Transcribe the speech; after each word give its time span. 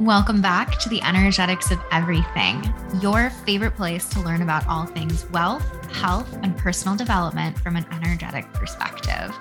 Welcome 0.00 0.42
back 0.42 0.78
to 0.80 0.90
the 0.90 1.00
Energetics 1.00 1.70
of 1.70 1.78
Everything, 1.90 2.62
your 3.00 3.30
favorite 3.30 3.76
place 3.76 4.06
to 4.10 4.20
learn 4.20 4.42
about 4.42 4.66
all 4.68 4.84
things 4.84 5.24
wealth, 5.30 5.64
health, 5.90 6.30
and 6.42 6.54
personal 6.54 6.94
development 6.94 7.58
from 7.58 7.76
an 7.76 7.86
energetic 7.90 8.52
perspective. 8.52 9.34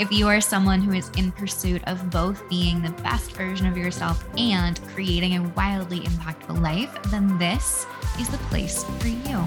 If 0.00 0.10
you 0.10 0.26
are 0.26 0.40
someone 0.40 0.82
who 0.82 0.94
is 0.94 1.10
in 1.10 1.30
pursuit 1.30 1.84
of 1.86 2.10
both 2.10 2.48
being 2.48 2.82
the 2.82 2.90
best 3.04 3.36
version 3.36 3.68
of 3.68 3.76
yourself 3.76 4.24
and 4.36 4.80
creating 4.88 5.36
a 5.36 5.48
wildly 5.50 6.00
impactful 6.00 6.60
life, 6.60 6.92
then 7.12 7.38
this 7.38 7.86
is 8.18 8.28
the 8.30 8.38
place 8.38 8.82
for 8.82 9.06
you. 9.06 9.46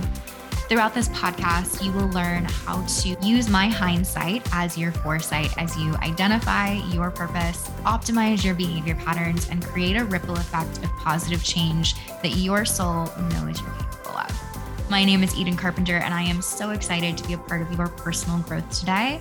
Throughout 0.70 0.94
this 0.94 1.10
podcast, 1.10 1.84
you 1.84 1.92
will 1.92 2.08
learn 2.10 2.46
how 2.46 2.82
to 2.86 3.10
use 3.22 3.50
my 3.50 3.68
hindsight 3.68 4.48
as 4.54 4.78
your 4.78 4.92
foresight 4.92 5.56
as 5.58 5.78
you 5.78 5.94
identify 5.96 6.74
your 6.74 7.12
purpose, 7.12 7.70
optimize 7.84 8.46
your 8.46 8.56
behavior 8.56 8.96
patterns, 8.96 9.50
and 9.50 9.62
create 9.62 9.98
a 9.98 10.06
ripple 10.06 10.36
effect 10.36 10.78
of 10.78 10.90
positive 10.98 11.44
change 11.44 11.96
that 12.22 12.38
your 12.38 12.64
soul 12.64 13.12
knows 13.30 13.62
you're 13.62 13.72
capable 13.72 14.18
of. 14.18 14.90
My 14.90 15.04
name 15.04 15.22
is 15.22 15.36
Eden 15.36 15.58
Carpenter, 15.58 15.98
and 15.98 16.14
I 16.14 16.24
am 16.24 16.42
so 16.42 16.72
excited 16.72 17.18
to 17.18 17.28
be 17.28 17.34
a 17.34 17.38
part 17.38 17.62
of 17.62 17.72
your 17.78 17.90
personal 17.90 18.40
growth 18.40 18.80
today. 18.80 19.20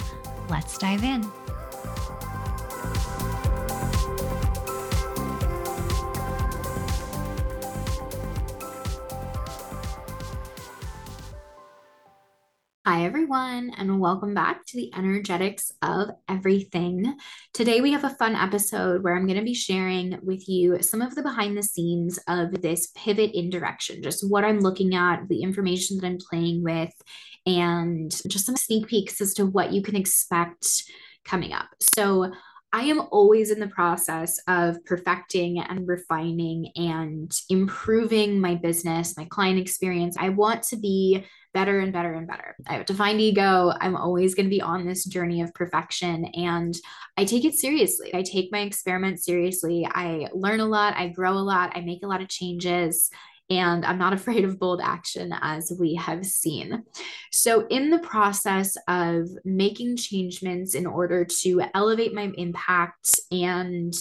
Let's 0.48 0.78
dive 0.78 1.02
in. 1.02 1.30
Hi, 12.84 13.04
everyone, 13.04 13.70
and 13.78 14.00
welcome 14.00 14.34
back 14.34 14.66
to 14.66 14.76
the 14.76 14.92
Energetics 14.92 15.70
of 15.82 16.08
Everything. 16.28 17.16
Today, 17.54 17.80
we 17.80 17.92
have 17.92 18.02
a 18.02 18.16
fun 18.16 18.34
episode 18.34 19.04
where 19.04 19.14
I'm 19.14 19.24
going 19.24 19.38
to 19.38 19.44
be 19.44 19.54
sharing 19.54 20.18
with 20.20 20.48
you 20.48 20.82
some 20.82 21.00
of 21.00 21.14
the 21.14 21.22
behind 21.22 21.56
the 21.56 21.62
scenes 21.62 22.18
of 22.26 22.60
this 22.60 22.88
pivot 22.96 23.30
in 23.34 23.50
direction, 23.50 24.02
just 24.02 24.28
what 24.28 24.44
I'm 24.44 24.58
looking 24.58 24.96
at, 24.96 25.28
the 25.28 25.42
information 25.42 25.98
that 25.98 26.06
I'm 26.08 26.18
playing 26.18 26.64
with, 26.64 26.90
and 27.46 28.10
just 28.26 28.46
some 28.46 28.56
sneak 28.56 28.88
peeks 28.88 29.20
as 29.20 29.32
to 29.34 29.46
what 29.46 29.72
you 29.72 29.80
can 29.80 29.94
expect 29.94 30.82
coming 31.24 31.52
up. 31.52 31.68
So, 31.80 32.32
I 32.74 32.84
am 32.84 33.00
always 33.10 33.50
in 33.50 33.60
the 33.60 33.68
process 33.68 34.40
of 34.48 34.82
perfecting 34.86 35.60
and 35.60 35.86
refining 35.86 36.72
and 36.74 37.30
improving 37.50 38.40
my 38.40 38.54
business, 38.54 39.16
my 39.16 39.26
client 39.26 39.58
experience. 39.58 40.16
I 40.18 40.30
want 40.30 40.62
to 40.64 40.76
be 40.76 41.26
better 41.52 41.80
and 41.80 41.92
better 41.92 42.14
and 42.14 42.26
better. 42.26 42.56
I 42.66 42.74
have 42.74 42.86
defined 42.86 43.20
ego. 43.20 43.74
I'm 43.78 43.94
always 43.94 44.34
going 44.34 44.46
to 44.46 44.50
be 44.50 44.62
on 44.62 44.86
this 44.86 45.04
journey 45.04 45.42
of 45.42 45.52
perfection 45.52 46.24
and 46.34 46.74
I 47.18 47.26
take 47.26 47.44
it 47.44 47.54
seriously. 47.54 48.10
I 48.14 48.22
take 48.22 48.50
my 48.50 48.60
experiments 48.60 49.26
seriously. 49.26 49.86
I 49.86 50.28
learn 50.32 50.60
a 50.60 50.66
lot, 50.66 50.96
I 50.96 51.08
grow 51.08 51.32
a 51.32 51.44
lot, 51.44 51.72
I 51.74 51.82
make 51.82 52.02
a 52.02 52.08
lot 52.08 52.22
of 52.22 52.28
changes. 52.28 53.10
And 53.58 53.84
I'm 53.84 53.98
not 53.98 54.12
afraid 54.18 54.44
of 54.44 54.58
bold 54.58 54.80
action, 54.82 55.34
as 55.40 55.72
we 55.78 55.94
have 55.94 56.24
seen. 56.24 56.84
So, 57.32 57.66
in 57.68 57.90
the 57.90 57.98
process 57.98 58.76
of 58.88 59.28
making 59.44 59.96
changements 59.96 60.74
in 60.74 60.86
order 60.86 61.24
to 61.40 61.62
elevate 61.74 62.14
my 62.14 62.32
impact 62.36 63.20
and 63.30 63.94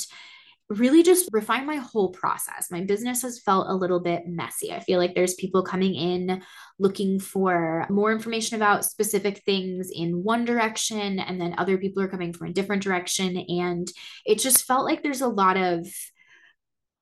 really 0.70 1.04
just 1.04 1.28
refine 1.34 1.66
my 1.66 1.76
whole 1.76 2.10
process. 2.12 2.72
My 2.72 2.82
business 2.82 3.22
has 3.24 3.40
felt 3.40 3.68
a 3.68 3.76
little 3.76 4.00
bit 4.00 4.26
messy. 4.26 4.72
I 4.72 4.80
feel 4.80 5.00
like 5.00 5.16
there's 5.16 5.34
people 5.34 5.64
coming 5.64 5.96
in 5.96 6.42
looking 6.80 7.20
for 7.20 7.86
more 7.90 8.12
information 8.12 8.56
about 8.56 8.86
specific 8.86 9.44
things 9.44 9.92
in 9.94 10.24
one 10.24 10.46
direction, 10.46 11.20
and 11.20 11.42
then 11.42 11.56
other 11.58 11.78
people 11.78 12.02
are 12.02 12.08
coming 12.08 12.32
from 12.32 12.48
a 12.48 12.54
different 12.54 12.84
direction. 12.84 13.38
And 13.38 13.92
it 14.26 14.40
just 14.40 14.64
felt 14.66 14.86
like 14.86 15.04
there's 15.04 15.22
a 15.22 15.28
lot 15.28 15.58
of 15.58 15.88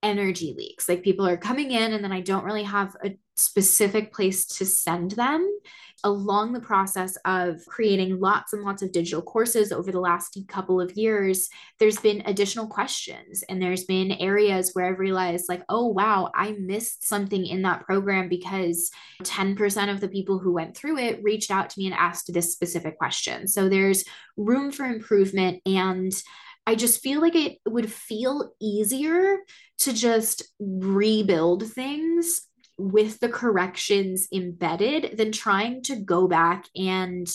energy 0.02 0.54
leaks. 0.58 0.88
Like 0.88 1.04
people 1.04 1.28
are 1.28 1.38
coming 1.38 1.72
in, 1.72 1.94
and 1.94 2.04
then 2.04 2.12
I 2.12 2.22
don't 2.22 2.46
really 2.46 2.64
have 2.64 2.96
a 3.04 3.18
specific 3.36 4.14
place 4.14 4.46
to 4.46 4.66
send 4.66 5.12
them. 5.12 5.50
Along 6.06 6.54
the 6.54 6.62
process 6.62 7.18
of 7.26 7.60
creating 7.68 8.22
lots 8.22 8.54
and 8.54 8.64
lots 8.64 8.82
of 8.82 8.94
digital 8.94 9.22
courses 9.22 9.74
over 9.74 9.92
the 9.92 10.00
last 10.00 10.38
couple 10.48 10.80
of 10.80 10.94
years, 10.94 11.50
there's 11.78 12.00
been 12.00 12.24
additional 12.26 12.68
questions, 12.68 13.44
and 13.50 13.62
there's 13.62 13.84
been 13.84 14.14
areas 14.14 14.72
where 14.72 14.86
I've 14.86 15.00
realized, 15.00 15.50
like, 15.50 15.64
oh, 15.68 15.88
wow, 15.88 16.32
I 16.34 16.54
missed 16.54 17.06
something 17.06 17.46
in 17.46 17.64
that 17.64 17.86
program 17.86 18.30
because 18.30 18.92
10% 19.24 19.92
of 19.92 20.00
the 20.00 20.08
people 20.08 20.40
who 20.40 20.54
went 20.54 20.78
through 20.78 21.00
it 21.00 21.22
reached 21.22 21.52
out 21.52 21.70
to 21.70 21.80
me 21.80 21.88
and 21.88 21.96
asked 21.96 22.34
this 22.34 22.54
specific 22.54 22.98
question. 22.98 23.46
So 23.46 23.68
there's 23.68 24.06
room 24.38 24.72
for 24.72 24.86
improvement. 24.86 25.62
And 25.66 26.14
I 26.70 26.76
just 26.76 27.02
feel 27.02 27.20
like 27.20 27.34
it 27.34 27.58
would 27.66 27.92
feel 27.92 28.52
easier 28.62 29.38
to 29.80 29.92
just 29.92 30.44
rebuild 30.60 31.66
things 31.66 32.42
with 32.78 33.20
the 33.20 33.28
corrections 33.28 34.28
embedded 34.32 35.18
than 35.18 35.32
trying 35.32 35.82
to 35.86 35.96
go 35.96 36.28
back 36.28 36.68
and 36.76 37.28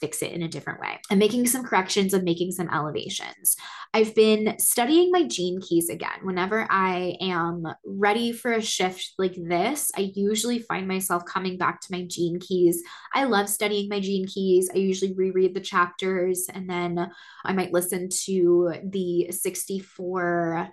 fix 0.00 0.22
it 0.22 0.32
in 0.32 0.42
a 0.42 0.48
different 0.48 0.80
way. 0.80 1.00
I'm 1.10 1.18
making 1.18 1.46
some 1.46 1.64
corrections, 1.64 2.14
I'm 2.14 2.24
making 2.24 2.52
some 2.52 2.68
elevations. 2.70 3.56
I've 3.92 4.14
been 4.14 4.58
studying 4.58 5.10
my 5.10 5.24
gene 5.24 5.60
keys 5.60 5.88
again. 5.88 6.18
Whenever 6.22 6.66
I 6.70 7.16
am 7.20 7.64
ready 7.84 8.32
for 8.32 8.52
a 8.52 8.62
shift 8.62 9.14
like 9.18 9.34
this, 9.36 9.90
I 9.96 10.12
usually 10.14 10.58
find 10.58 10.88
myself 10.88 11.24
coming 11.24 11.56
back 11.56 11.80
to 11.82 11.92
my 11.92 12.02
gene 12.02 12.40
keys. 12.40 12.82
I 13.12 13.24
love 13.24 13.48
studying 13.48 13.88
my 13.88 14.00
gene 14.00 14.26
keys. 14.26 14.70
I 14.74 14.78
usually 14.78 15.12
reread 15.12 15.54
the 15.54 15.60
chapters 15.60 16.46
and 16.52 16.68
then 16.68 17.10
I 17.44 17.52
might 17.52 17.72
listen 17.72 18.08
to 18.24 18.74
the 18.84 19.30
64 19.30 20.70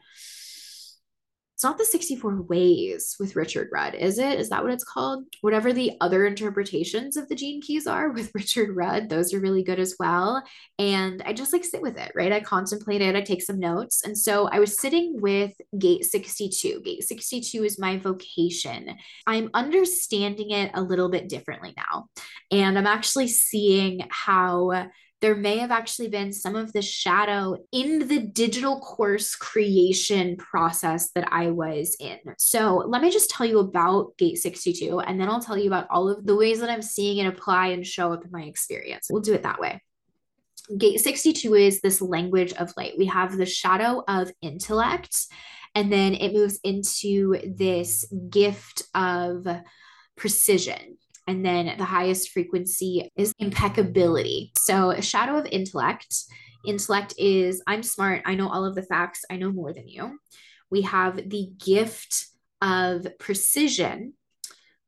it's 1.61 1.63
not 1.63 1.77
the 1.77 1.85
64 1.85 2.41
ways 2.41 3.15
with 3.19 3.35
Richard 3.35 3.69
Rudd, 3.71 3.93
is 3.93 4.17
it? 4.17 4.39
Is 4.39 4.49
that 4.49 4.63
what 4.63 4.73
it's 4.73 4.83
called? 4.83 5.25
Whatever 5.41 5.71
the 5.71 5.91
other 6.01 6.25
interpretations 6.25 7.17
of 7.17 7.29
the 7.29 7.35
gene 7.35 7.61
keys 7.61 7.85
are 7.85 8.09
with 8.09 8.31
Richard 8.35 8.75
Rudd, 8.75 9.09
those 9.09 9.31
are 9.31 9.39
really 9.39 9.61
good 9.61 9.79
as 9.79 9.95
well. 9.99 10.41
And 10.79 11.21
I 11.23 11.33
just 11.33 11.53
like 11.53 11.63
sit 11.63 11.83
with 11.83 11.99
it, 11.99 12.13
right? 12.15 12.31
I 12.31 12.39
contemplate 12.39 13.03
it, 13.03 13.15
I 13.15 13.21
take 13.21 13.43
some 13.43 13.59
notes. 13.59 14.03
And 14.03 14.17
so 14.17 14.47
I 14.47 14.57
was 14.57 14.75
sitting 14.75 15.21
with 15.21 15.53
Gate 15.77 16.03
62. 16.03 16.81
Gate 16.83 17.03
62 17.03 17.63
is 17.63 17.77
my 17.77 17.99
vocation. 17.99 18.95
I'm 19.27 19.51
understanding 19.53 20.49
it 20.49 20.71
a 20.73 20.81
little 20.81 21.09
bit 21.09 21.29
differently 21.29 21.75
now. 21.77 22.07
And 22.49 22.75
I'm 22.75 22.87
actually 22.87 23.27
seeing 23.27 24.07
how 24.09 24.89
there 25.21 25.35
may 25.35 25.59
have 25.59 25.71
actually 25.71 26.09
been 26.09 26.33
some 26.33 26.55
of 26.55 26.73
the 26.73 26.81
shadow 26.81 27.55
in 27.71 28.07
the 28.07 28.19
digital 28.19 28.79
course 28.79 29.35
creation 29.35 30.35
process 30.37 31.11
that 31.11 31.27
I 31.31 31.51
was 31.51 31.95
in. 31.99 32.17
So, 32.37 32.83
let 32.87 33.01
me 33.01 33.11
just 33.11 33.29
tell 33.29 33.45
you 33.45 33.59
about 33.59 34.17
Gate 34.17 34.39
62, 34.39 34.99
and 34.99 35.21
then 35.21 35.29
I'll 35.29 35.41
tell 35.41 35.57
you 35.57 35.67
about 35.67 35.87
all 35.89 36.09
of 36.09 36.25
the 36.25 36.35
ways 36.35 36.59
that 36.59 36.69
I'm 36.69 36.81
seeing 36.81 37.19
it 37.19 37.27
apply 37.27 37.67
and 37.67 37.85
show 37.85 38.11
up 38.11 38.25
in 38.25 38.31
my 38.31 38.43
experience. 38.43 39.07
We'll 39.09 39.21
do 39.21 39.33
it 39.33 39.43
that 39.43 39.59
way. 39.59 39.81
Gate 40.77 40.99
62 40.99 41.53
is 41.53 41.81
this 41.81 42.01
language 42.01 42.53
of 42.53 42.73
light. 42.77 42.97
We 42.97 43.05
have 43.07 43.37
the 43.37 43.45
shadow 43.45 44.03
of 44.07 44.31
intellect, 44.41 45.15
and 45.75 45.91
then 45.91 46.15
it 46.15 46.33
moves 46.33 46.59
into 46.63 47.39
this 47.55 48.05
gift 48.29 48.83
of 48.95 49.45
precision. 50.15 50.97
And 51.27 51.45
then 51.45 51.77
the 51.77 51.85
highest 51.85 52.31
frequency 52.31 53.09
is 53.15 53.33
impeccability. 53.37 54.51
So, 54.59 54.91
a 54.91 55.01
shadow 55.01 55.37
of 55.37 55.45
intellect. 55.45 56.15
Intellect 56.65 57.13
is 57.17 57.61
I'm 57.67 57.83
smart, 57.83 58.21
I 58.25 58.35
know 58.35 58.49
all 58.49 58.65
of 58.65 58.75
the 58.75 58.83
facts, 58.83 59.21
I 59.29 59.37
know 59.37 59.51
more 59.51 59.73
than 59.73 59.87
you. 59.87 60.19
We 60.69 60.81
have 60.83 61.29
the 61.29 61.49
gift 61.63 62.27
of 62.61 63.07
precision, 63.19 64.13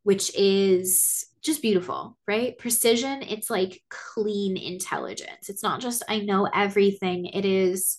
which 0.04 0.36
is 0.36 1.26
just 1.44 1.62
beautiful, 1.62 2.18
right? 2.28 2.58
Precision, 2.58 3.22
it's 3.24 3.50
like 3.50 3.82
clean 3.90 4.56
intelligence. 4.56 5.50
It's 5.50 5.64
not 5.64 5.82
just 5.82 6.04
I 6.08 6.20
know 6.20 6.48
everything, 6.54 7.26
it 7.26 7.46
is 7.46 7.98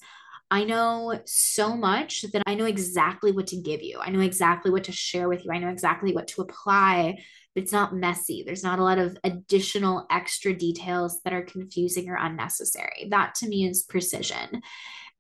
I 0.50 0.64
know 0.64 1.20
so 1.24 1.76
much 1.76 2.22
that 2.32 2.42
I 2.46 2.54
know 2.54 2.66
exactly 2.66 3.32
what 3.32 3.48
to 3.48 3.56
give 3.56 3.82
you. 3.82 3.98
I 3.98 4.10
know 4.10 4.20
exactly 4.20 4.70
what 4.70 4.84
to 4.84 4.92
share 4.92 5.28
with 5.28 5.44
you. 5.44 5.50
I 5.50 5.58
know 5.58 5.70
exactly 5.70 6.14
what 6.14 6.28
to 6.28 6.42
apply 6.42 7.16
it's 7.54 7.72
not 7.72 7.94
messy. 7.94 8.42
There's 8.44 8.64
not 8.64 8.78
a 8.78 8.84
lot 8.84 8.98
of 8.98 9.16
additional 9.24 10.06
extra 10.10 10.52
details 10.54 11.20
that 11.22 11.32
are 11.32 11.42
confusing 11.42 12.08
or 12.08 12.16
unnecessary. 12.16 13.08
That 13.10 13.34
to 13.36 13.48
me 13.48 13.66
is 13.66 13.82
precision. 13.82 14.62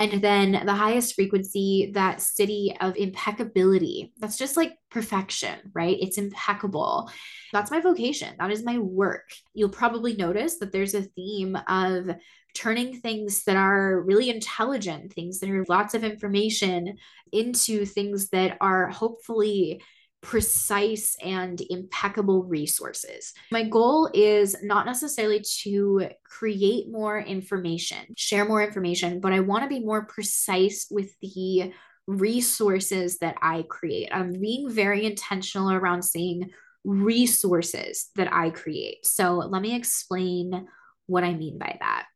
And 0.00 0.20
then 0.20 0.66
the 0.66 0.74
highest 0.74 1.14
frequency, 1.14 1.92
that 1.94 2.18
siddhi 2.18 2.76
of 2.80 2.96
impeccability. 2.96 4.12
That's 4.18 4.36
just 4.36 4.56
like 4.56 4.72
perfection, 4.90 5.56
right? 5.72 5.96
It's 6.00 6.18
impeccable. 6.18 7.10
That's 7.52 7.70
my 7.70 7.80
vocation. 7.80 8.34
That 8.38 8.50
is 8.50 8.64
my 8.64 8.78
work. 8.78 9.30
You'll 9.52 9.68
probably 9.68 10.16
notice 10.16 10.58
that 10.58 10.72
there's 10.72 10.94
a 10.94 11.02
theme 11.02 11.56
of 11.68 12.10
turning 12.54 13.00
things 13.00 13.44
that 13.44 13.56
are 13.56 14.00
really 14.00 14.30
intelligent, 14.30 15.12
things 15.12 15.38
that 15.40 15.50
are 15.50 15.64
lots 15.68 15.94
of 15.94 16.02
information, 16.02 16.96
into 17.30 17.84
things 17.84 18.30
that 18.30 18.56
are 18.60 18.88
hopefully 18.88 19.80
precise 20.24 21.16
and 21.22 21.62
impeccable 21.70 22.44
resources. 22.44 23.32
My 23.52 23.62
goal 23.62 24.10
is 24.12 24.56
not 24.62 24.86
necessarily 24.86 25.44
to 25.62 26.08
create 26.24 26.90
more 26.90 27.18
information, 27.18 27.98
share 28.16 28.44
more 28.44 28.62
information, 28.64 29.20
but 29.20 29.32
I 29.32 29.40
want 29.40 29.62
to 29.62 29.68
be 29.68 29.84
more 29.84 30.06
precise 30.06 30.86
with 30.90 31.14
the 31.20 31.72
resources 32.06 33.18
that 33.18 33.36
I 33.40 33.64
create. 33.68 34.08
I'm 34.12 34.32
being 34.32 34.70
very 34.70 35.04
intentional 35.04 35.70
around 35.70 36.02
saying 36.02 36.50
resources 36.84 38.10
that 38.16 38.32
I 38.32 38.50
create. 38.50 39.06
So 39.06 39.36
let 39.36 39.62
me 39.62 39.74
explain 39.74 40.66
what 41.06 41.24
I 41.24 41.34
mean 41.34 41.58
by 41.58 41.76
that. 41.80 42.06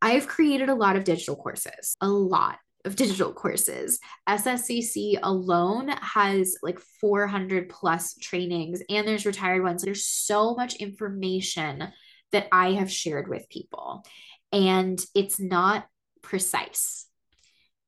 I've 0.00 0.26
created 0.26 0.68
a 0.68 0.74
lot 0.74 0.96
of 0.96 1.04
digital 1.04 1.36
courses, 1.36 1.96
a 2.00 2.08
lot 2.08 2.58
of 2.84 2.96
digital 2.96 3.32
courses. 3.32 4.00
SSCC 4.28 5.18
alone 5.22 5.88
has 5.88 6.56
like 6.62 6.80
400 7.00 7.68
plus 7.68 8.14
trainings, 8.14 8.82
and 8.88 9.06
there's 9.06 9.26
retired 9.26 9.62
ones. 9.62 9.82
There's 9.82 10.04
so 10.04 10.54
much 10.54 10.76
information 10.76 11.88
that 12.32 12.48
I 12.50 12.72
have 12.72 12.90
shared 12.90 13.28
with 13.28 13.48
people, 13.48 14.04
and 14.52 15.00
it's 15.14 15.38
not 15.38 15.86
precise. 16.22 17.06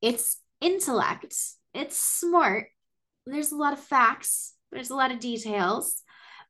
It's 0.01 0.37
intellect, 0.61 1.35
it's 1.73 1.97
smart. 1.97 2.67
There's 3.25 3.51
a 3.51 3.57
lot 3.57 3.73
of 3.73 3.79
facts, 3.79 4.53
there's 4.71 4.91
a 4.91 4.95
lot 4.95 5.11
of 5.11 5.19
details, 5.19 6.03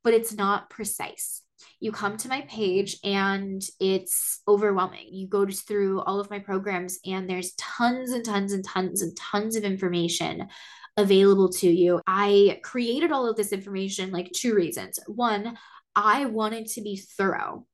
but 0.03 0.13
it's 0.13 0.33
not 0.33 0.69
precise 0.69 1.41
you 1.79 1.91
come 1.91 2.17
to 2.17 2.29
my 2.29 2.41
page 2.41 2.97
and 3.03 3.61
it's 3.79 4.41
overwhelming. 4.47 5.07
You 5.11 5.27
go 5.27 5.45
through 5.45 6.01
all 6.01 6.19
of 6.19 6.29
my 6.29 6.39
programs 6.39 6.99
and 7.05 7.29
there's 7.29 7.53
tons 7.53 8.11
and 8.11 8.23
tons 8.23 8.53
and 8.53 8.63
tons 8.63 9.01
and 9.01 9.15
tons 9.15 9.55
of 9.55 9.63
information 9.63 10.47
available 10.97 11.49
to 11.49 11.69
you. 11.69 12.01
I 12.07 12.59
created 12.63 13.11
all 13.11 13.29
of 13.29 13.35
this 13.35 13.51
information 13.51 14.11
like 14.11 14.31
two 14.31 14.55
reasons. 14.55 14.99
One, 15.07 15.57
I 15.95 16.25
wanted 16.25 16.67
to 16.67 16.81
be 16.81 16.97
thorough. 16.97 17.65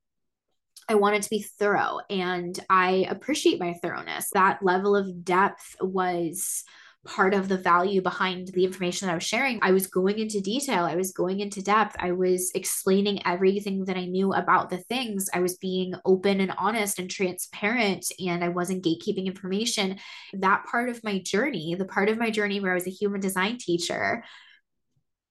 I 0.89 0.95
wanted 0.95 1.21
to 1.23 1.29
be 1.29 1.41
thorough 1.41 1.99
and 2.09 2.59
I 2.69 3.05
appreciate 3.09 3.59
my 3.59 3.73
thoroughness. 3.81 4.29
That 4.33 4.63
level 4.63 4.95
of 4.95 5.23
depth 5.23 5.75
was 5.79 6.63
part 7.05 7.33
of 7.33 7.47
the 7.47 7.57
value 7.57 8.01
behind 8.01 8.49
the 8.49 8.63
information 8.63 9.07
that 9.07 9.13
I 9.13 9.15
was 9.15 9.23
sharing. 9.23 9.59
I 9.61 9.71
was 9.71 9.87
going 9.87 10.19
into 10.19 10.39
detail, 10.39 10.85
I 10.85 10.95
was 10.95 11.11
going 11.11 11.39
into 11.39 11.61
depth, 11.61 11.95
I 11.97 12.11
was 12.11 12.51
explaining 12.53 13.25
everything 13.25 13.85
that 13.85 13.97
I 13.97 14.05
knew 14.05 14.33
about 14.33 14.69
the 14.69 14.77
things. 14.77 15.27
I 15.33 15.39
was 15.39 15.57
being 15.57 15.95
open 16.05 16.39
and 16.41 16.53
honest 16.57 16.99
and 16.99 17.09
transparent, 17.09 18.05
and 18.19 18.43
I 18.43 18.49
wasn't 18.49 18.83
gatekeeping 18.83 19.25
information. 19.25 19.97
That 20.33 20.65
part 20.69 20.89
of 20.89 21.03
my 21.03 21.19
journey, 21.19 21.75
the 21.75 21.85
part 21.85 22.09
of 22.09 22.19
my 22.19 22.29
journey 22.29 22.59
where 22.59 22.71
I 22.71 22.75
was 22.75 22.87
a 22.87 22.91
human 22.91 23.19
design 23.19 23.57
teacher, 23.57 24.23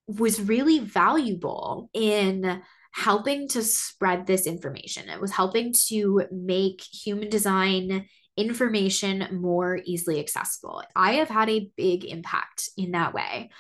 was 0.08 0.40
really 0.40 0.81
valuable 0.81 1.88
in 1.94 2.62
helping 2.93 3.46
to 3.46 3.62
spread 3.62 4.26
this 4.26 4.46
information. 4.46 5.08
It 5.08 5.20
was 5.20 5.31
helping 5.31 5.73
to 5.87 6.23
make 6.32 6.82
human 6.82 7.28
design 7.28 8.06
information 8.37 9.27
more 9.32 9.81
easily 9.85 10.21
accessible. 10.21 10.82
I 10.94 11.15
have 11.15 11.29
had 11.29 11.49
a 11.49 11.71
big 11.77 12.05
impact 12.05 12.71
in 12.77 12.93
that 12.93 13.15
way. 13.15 13.50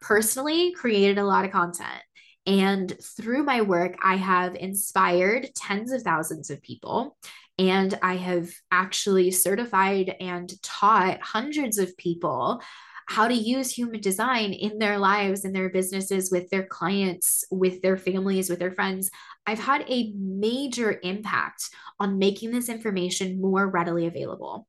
Personally, 0.00 0.72
created 0.72 1.18
a 1.18 1.24
lot 1.24 1.44
of 1.44 1.50
content. 1.50 2.02
And 2.46 2.96
through 3.02 3.42
my 3.42 3.62
work, 3.62 3.96
I 4.02 4.16
have 4.16 4.54
inspired 4.54 5.50
tens 5.54 5.92
of 5.92 6.02
thousands 6.02 6.50
of 6.50 6.62
people. 6.62 7.16
And 7.58 7.98
I 8.02 8.14
have 8.14 8.50
actually 8.70 9.32
certified 9.32 10.14
and 10.20 10.50
taught 10.62 11.20
hundreds 11.20 11.78
of 11.78 11.96
people 11.96 12.62
how 13.08 13.26
to 13.26 13.34
use 13.34 13.70
human 13.70 14.02
design 14.02 14.52
in 14.52 14.78
their 14.78 14.98
lives, 14.98 15.46
in 15.46 15.54
their 15.54 15.70
businesses, 15.70 16.30
with 16.30 16.50
their 16.50 16.66
clients, 16.66 17.42
with 17.50 17.80
their 17.80 17.96
families, 17.96 18.50
with 18.50 18.58
their 18.58 18.70
friends. 18.70 19.10
I've 19.46 19.58
had 19.58 19.86
a 19.88 20.12
major 20.14 21.00
impact 21.02 21.70
on 21.98 22.18
making 22.18 22.50
this 22.50 22.68
information 22.68 23.40
more 23.40 23.66
readily 23.66 24.06
available. 24.06 24.68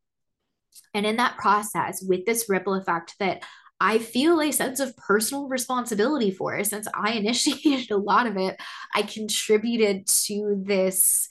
And 0.94 1.06
in 1.06 1.18
that 1.18 1.38
process, 1.38 2.02
with 2.02 2.26
this 2.26 2.46
ripple 2.48 2.76
effect 2.76 3.16
that 3.20 3.44
I 3.82 3.98
feel 3.98 4.42
a 4.42 4.52
sense 4.52 4.80
of 4.80 4.96
personal 4.96 5.50
responsibility 5.50 6.32
for, 6.32 6.64
since 6.64 6.88
I 6.94 7.12
initiated 7.16 7.92
a 7.92 7.98
lot 7.98 8.26
of 8.26 8.38
it, 8.38 8.56
I 8.96 9.02
contributed 9.02 10.08
to 10.28 10.64
this 10.66 11.28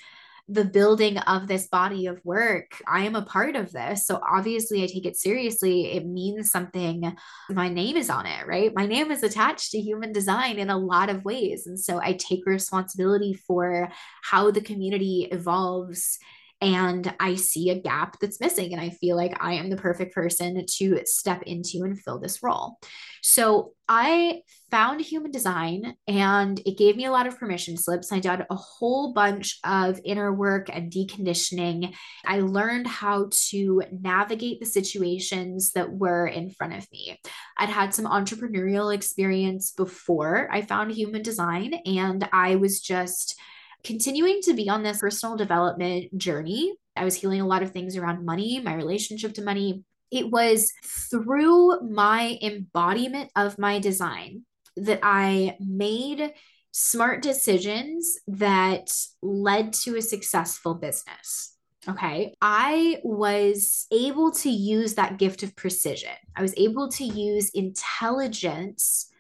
the 0.49 0.65
building 0.65 1.19
of 1.19 1.47
this 1.47 1.69
body 1.69 2.07
of 2.07 2.25
work. 2.25 2.81
I 2.87 3.05
am 3.05 3.15
a 3.15 3.23
part 3.23 3.55
of 3.55 3.71
this. 3.71 4.07
So 4.07 4.21
obviously, 4.27 4.83
I 4.83 4.87
take 4.87 5.05
it 5.05 5.17
seriously. 5.17 5.93
It 5.93 6.07
means 6.07 6.51
something. 6.51 7.15
My 7.51 7.69
name 7.69 7.97
is 7.97 8.09
on 8.09 8.25
it, 8.25 8.47
right? 8.47 8.73
My 8.75 8.87
name 8.87 9.11
is 9.11 9.23
attached 9.23 9.73
to 9.73 9.81
human 9.81 10.13
design 10.13 10.59
in 10.59 10.71
a 10.71 10.79
lot 10.79 11.11
of 11.11 11.25
ways. 11.25 11.67
And 11.67 11.79
so 11.79 12.01
I 12.03 12.15
take 12.15 12.47
responsibility 12.47 13.35
for 13.35 13.91
how 14.23 14.51
the 14.51 14.63
community 14.63 15.29
evolves 15.31 16.19
and 16.61 17.15
I 17.21 17.37
see 17.37 17.71
a 17.71 17.79
gap 17.79 18.19
that's 18.21 18.41
missing. 18.41 18.73
And 18.73 18.81
I 18.81 18.91
feel 18.91 19.17
like 19.17 19.37
I 19.41 19.55
am 19.55 19.71
the 19.71 19.77
perfect 19.77 20.15
person 20.15 20.65
to 20.79 21.01
step 21.05 21.43
into 21.43 21.85
and 21.85 22.01
fill 22.01 22.19
this 22.19 22.43
role. 22.43 22.79
So 23.23 23.73
I 23.89 24.43
found 24.71 25.01
human 25.01 25.31
design 25.31 25.95
and 26.07 26.61
it 26.67 26.77
gave 26.77 26.97
me 26.97 27.07
a 27.07 27.11
lot 27.11 27.27
of 27.27 27.39
permission 27.39 27.77
slips. 27.77 28.13
I 28.13 28.21
did 28.21 28.45
a 28.51 28.55
whole 28.55 29.15
bunch 29.15 29.59
of 29.65 30.01
inner 30.05 30.33
work 30.33 30.69
and 30.71 30.93
deconditioning. 30.93 31.95
I 32.27 32.41
learned 32.41 32.87
how 32.87 33.31
to 33.51 33.83
navigate 33.91 34.61
the 34.61 34.67
situations 34.67 35.73
that 35.73 35.91
were 35.91 36.27
in 36.27 36.51
front 36.51 36.75
of 36.75 36.87
me. 36.93 37.19
I'd 37.57 37.71
had 37.71 37.95
some 37.95 38.05
entrepreneurial 38.05 38.95
experience 38.95 39.73
before 39.73 40.49
I 40.53 40.63
found 40.63 40.93
human 40.93 41.23
design, 41.23 41.75
and 41.87 42.29
I 42.33 42.57
was 42.57 42.81
just 42.81 43.39
continuing 43.85 44.41
to 44.43 44.55
be 44.55 44.69
on 44.69 44.83
this 44.83 44.99
personal 44.99 45.37
development 45.37 46.17
journey. 46.17 46.75
I 46.97 47.05
was 47.05 47.15
healing 47.15 47.41
a 47.41 47.47
lot 47.47 47.63
of 47.63 47.71
things 47.71 47.97
around 47.97 48.25
money, 48.25 48.61
my 48.61 48.75
relationship 48.75 49.35
to 49.35 49.43
money. 49.43 49.85
It 50.11 50.31
was 50.31 50.73
through 50.85 51.81
my 51.89 52.39
embodiment 52.43 53.31
of 53.37 53.59
my 53.59 53.79
design 53.79 54.43
that 54.77 55.01
I 55.03 55.57
made 55.61 56.33
smart 56.73 57.23
decisions 57.23 58.19
that 58.27 58.91
led 59.23 59.73
to 59.73 59.97
a 59.97 60.03
successful 60.03 60.75
business. 60.75 61.55
Okay. 61.89 62.35
I 62.43 63.01
was 63.03 63.87
able 63.91 64.33
to 64.33 64.51
use 64.51 64.95
that 64.95 65.19
gift 65.19 65.43
of 65.43 65.57
precision. 65.57 66.15
I 66.37 66.43
was 66.43 66.55
able 66.57 66.89
to 66.91 67.05
use 67.05 67.51
intelligence 67.51 69.11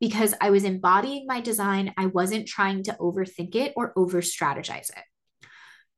because 0.00 0.34
I 0.40 0.50
was 0.50 0.64
embodying 0.64 1.26
my 1.26 1.40
design. 1.40 1.92
I 1.96 2.06
wasn't 2.06 2.48
trying 2.48 2.84
to 2.84 2.96
overthink 3.00 3.54
it 3.54 3.72
or 3.76 3.92
over 3.96 4.20
strategize 4.20 4.90
it. 4.90 5.04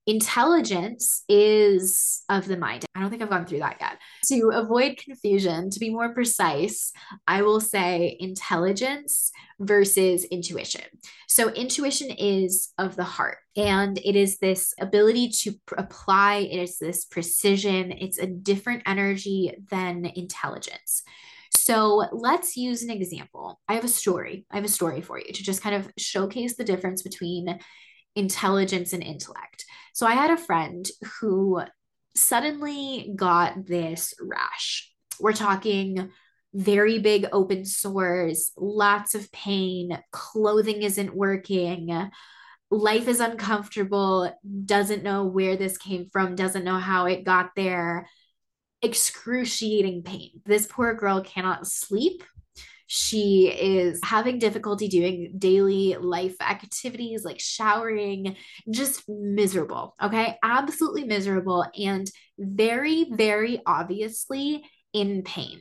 Intelligence 0.09 1.23
is 1.29 2.23
of 2.31 2.49
the 2.49 2.56
mind. 2.56 2.87
I 2.95 3.00
don't 3.00 3.11
think 3.11 3.21
I've 3.21 3.28
gone 3.28 3.45
through 3.45 3.59
that 3.59 3.76
yet. 3.78 3.99
To 4.28 4.52
avoid 4.55 4.97
confusion, 4.97 5.69
to 5.69 5.78
be 5.78 5.90
more 5.90 6.14
precise, 6.14 6.93
I 7.26 7.43
will 7.43 7.61
say 7.61 8.17
intelligence 8.19 9.31
versus 9.61 10.25
intuition. 10.25 10.85
So, 11.28 11.50
intuition 11.50 12.11
is 12.11 12.73
of 12.78 12.97
the 12.97 13.05
heart, 13.05 13.37
and 13.55 13.99
it 13.99 14.17
is 14.17 14.38
this 14.38 14.73
ability 14.81 15.28
to 15.43 15.52
pr- 15.67 15.75
apply, 15.75 16.37
it 16.37 16.59
is 16.59 16.78
this 16.78 17.05
precision, 17.05 17.93
it's 17.93 18.19
a 18.19 18.26
different 18.26 18.85
energy 18.87 19.52
than 19.71 20.07
intelligence. 20.07 21.02
So 21.68 22.06
let's 22.12 22.56
use 22.56 22.82
an 22.82 22.88
example. 22.88 23.60
I 23.68 23.75
have 23.75 23.84
a 23.84 23.88
story. 23.88 24.46
I 24.50 24.56
have 24.56 24.64
a 24.64 24.68
story 24.68 25.02
for 25.02 25.18
you 25.18 25.30
to 25.30 25.42
just 25.42 25.60
kind 25.60 25.76
of 25.76 25.92
showcase 25.98 26.56
the 26.56 26.64
difference 26.64 27.02
between 27.02 27.58
intelligence 28.16 28.94
and 28.94 29.02
intellect. 29.02 29.66
So 29.92 30.06
I 30.06 30.14
had 30.14 30.30
a 30.30 30.38
friend 30.38 30.88
who 31.20 31.60
suddenly 32.16 33.12
got 33.14 33.66
this 33.66 34.14
rash. 34.18 34.90
We're 35.20 35.34
talking 35.34 36.10
very 36.54 37.00
big 37.00 37.26
open 37.32 37.66
sores, 37.66 38.50
lots 38.56 39.14
of 39.14 39.30
pain, 39.30 39.90
clothing 40.10 40.80
isn't 40.80 41.14
working, 41.14 42.10
life 42.70 43.08
is 43.08 43.20
uncomfortable, 43.20 44.34
doesn't 44.64 45.02
know 45.02 45.26
where 45.26 45.58
this 45.58 45.76
came 45.76 46.08
from, 46.10 46.34
doesn't 46.34 46.64
know 46.64 46.78
how 46.78 47.04
it 47.04 47.25
got 47.25 47.50
there 47.56 48.08
excruciating 48.82 50.02
pain. 50.02 50.40
This 50.44 50.66
poor 50.66 50.94
girl 50.94 51.20
cannot 51.23 51.66
sleep. 51.66 52.23
She 52.87 53.49
is 53.49 54.00
having 54.02 54.38
difficulty 54.38 54.88
doing 54.88 55.35
daily 55.37 55.97
life 56.00 56.37
activities 56.40 57.23
like 57.23 57.38
showering, 57.38 58.37
just 58.70 59.02
miserable. 59.08 59.94
Okay. 60.02 60.38
Absolutely 60.42 61.04
miserable 61.04 61.66
and 61.78 62.11
very, 62.38 63.06
very 63.12 63.61
obviously 63.66 64.64
in 64.94 65.23
pain. 65.23 65.61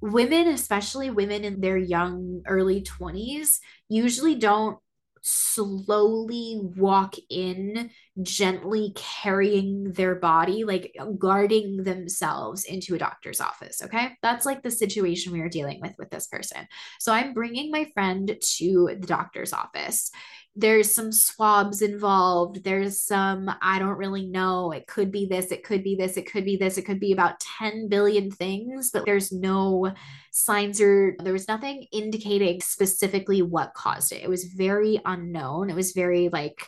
Women, 0.00 0.48
especially 0.48 1.10
women 1.10 1.44
in 1.44 1.60
their 1.60 1.76
young, 1.76 2.40
early 2.46 2.80
20s, 2.82 3.58
usually 3.90 4.34
don't 4.34 4.78
slowly 5.22 6.60
walk 6.76 7.14
in, 7.28 7.90
gently 8.22 8.92
carrying 8.96 9.92
their 9.92 10.14
body, 10.14 10.64
like 10.64 10.94
guarding 11.18 11.84
themselves 11.84 12.64
into 12.64 12.94
a 12.94 12.98
doctor's 12.98 13.40
office. 13.40 13.82
Okay. 13.82 14.16
That's 14.22 14.46
like 14.46 14.62
the 14.62 14.70
situation 14.70 15.32
we 15.32 15.40
are 15.40 15.48
dealing 15.48 15.80
with 15.80 15.94
with 15.98 16.10
this 16.10 16.26
person. 16.26 16.66
So 16.98 17.12
I'm 17.12 17.34
bringing 17.34 17.70
my 17.70 17.86
friend 17.94 18.36
to 18.58 18.96
the 18.98 19.06
doctor's 19.06 19.52
office. 19.52 20.10
There's 20.56 20.94
some 20.94 21.12
swabs 21.12 21.80
involved. 21.80 22.64
There's 22.64 23.00
some, 23.00 23.50
I 23.62 23.78
don't 23.78 23.98
really 23.98 24.26
know. 24.26 24.72
It 24.72 24.86
could 24.86 25.12
be 25.12 25.26
this, 25.26 25.52
it 25.52 25.64
could 25.64 25.82
be 25.84 25.94
this, 25.94 26.16
it 26.16 26.30
could 26.30 26.44
be 26.44 26.56
this, 26.56 26.76
it 26.76 26.84
could 26.84 27.00
be 27.00 27.12
about 27.12 27.40
10 27.58 27.88
billion 27.88 28.30
things, 28.30 28.90
but 28.92 29.04
there's 29.06 29.32
no 29.32 29.92
signs 30.32 30.80
or 30.80 31.16
there 31.22 31.32
was 31.32 31.48
nothing 31.48 31.86
indicating 31.92 32.60
specifically 32.60 33.42
what 33.42 33.74
caused 33.74 34.12
it. 34.12 34.22
It 34.22 34.28
was 34.28 34.44
very 34.44 35.00
unknown. 35.04 35.70
It 35.70 35.76
was 35.76 35.92
very 35.92 36.28
like, 36.28 36.66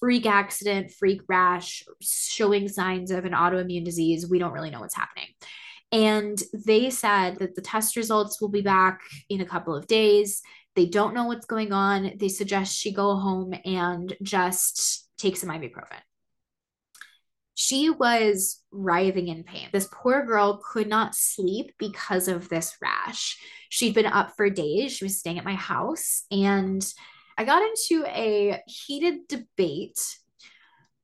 freak 0.00 0.26
accident, 0.26 0.90
freak 0.90 1.22
rash, 1.28 1.84
showing 2.00 2.68
signs 2.68 3.10
of 3.10 3.24
an 3.24 3.32
autoimmune 3.32 3.84
disease. 3.84 4.28
We 4.28 4.38
don't 4.38 4.52
really 4.52 4.70
know 4.70 4.80
what's 4.80 4.96
happening. 4.96 5.28
And 5.92 6.40
they 6.52 6.90
said 6.90 7.38
that 7.38 7.54
the 7.54 7.62
test 7.62 7.96
results 7.96 8.40
will 8.40 8.48
be 8.48 8.62
back 8.62 9.00
in 9.28 9.40
a 9.40 9.46
couple 9.46 9.74
of 9.74 9.86
days. 9.86 10.42
They 10.76 10.86
don't 10.86 11.14
know 11.14 11.24
what's 11.24 11.46
going 11.46 11.72
on. 11.72 12.12
They 12.18 12.28
suggest 12.28 12.76
she 12.76 12.92
go 12.92 13.16
home 13.16 13.54
and 13.64 14.14
just 14.22 15.08
take 15.18 15.36
some 15.36 15.48
ibuprofen. 15.48 16.00
She 17.54 17.88
was 17.88 18.62
writhing 18.70 19.28
in 19.28 19.42
pain. 19.42 19.70
This 19.72 19.88
poor 19.90 20.26
girl 20.26 20.60
could 20.62 20.88
not 20.88 21.14
sleep 21.14 21.74
because 21.78 22.28
of 22.28 22.50
this 22.50 22.76
rash. 22.82 23.38
She'd 23.70 23.94
been 23.94 24.04
up 24.04 24.36
for 24.36 24.50
days. 24.50 24.92
She 24.92 25.06
was 25.06 25.18
staying 25.18 25.38
at 25.38 25.44
my 25.44 25.54
house 25.54 26.24
and 26.30 26.86
I 27.38 27.44
got 27.44 27.62
into 27.62 28.04
a 28.06 28.62
heated 28.66 29.28
debate 29.28 30.18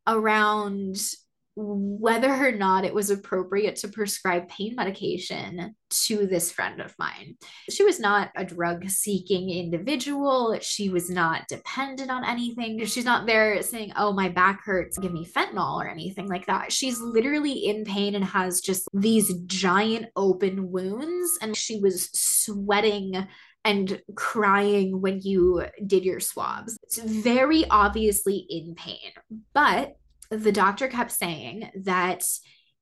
around 0.07 0.99
whether 1.54 2.30
or 2.30 2.52
not 2.52 2.85
it 2.85 2.94
was 2.94 3.11
appropriate 3.11 3.76
to 3.76 3.88
prescribe 3.88 4.49
pain 4.49 4.75
medication 4.75 5.75
to 5.90 6.26
this 6.26 6.50
friend 6.50 6.80
of 6.80 6.94
mine. 6.99 7.37
She 7.68 7.85
was 7.85 8.00
not 8.00 8.30
a 8.35 8.44
drug 8.44 8.88
seeking 8.88 9.50
individual. 9.50 10.59
She 10.62 10.88
was 10.88 11.11
not 11.11 11.49
dependent 11.49 12.11
on 12.11 12.25
anything. 12.25 12.82
She's 12.87 13.04
not 13.04 13.26
there 13.26 13.62
saying, 13.62 13.92
Oh, 13.97 14.12
my 14.12 14.30
back 14.30 14.64
hurts, 14.64 14.99
give 14.99 15.12
me 15.12 15.26
fentanyl 15.26 15.76
or 15.76 15.88
anything 15.88 16.26
like 16.26 16.47
that. 16.47 16.73
She's 16.73 17.00
literally 17.00 17.66
in 17.66 17.85
pain 17.85 18.14
and 18.14 18.25
has 18.25 18.61
just 18.61 18.88
these 18.94 19.35
giant 19.44 20.06
open 20.16 20.71
wounds. 20.71 21.38
And 21.42 21.54
she 21.54 21.80
was 21.80 22.09
sweating 22.12 23.26
and 23.64 24.00
crying 24.16 25.00
when 25.00 25.21
you 25.21 25.64
did 25.87 26.04
your 26.04 26.21
swabs. 26.21 26.78
It's 26.82 26.99
very 26.99 27.64
obviously 27.68 28.44
in 28.49 28.75
pain, 28.75 29.12
but 29.54 29.97
the 30.33 30.53
doctor 30.53 30.89
kept 30.89 31.12
saying 31.12 31.71
that 31.85 32.25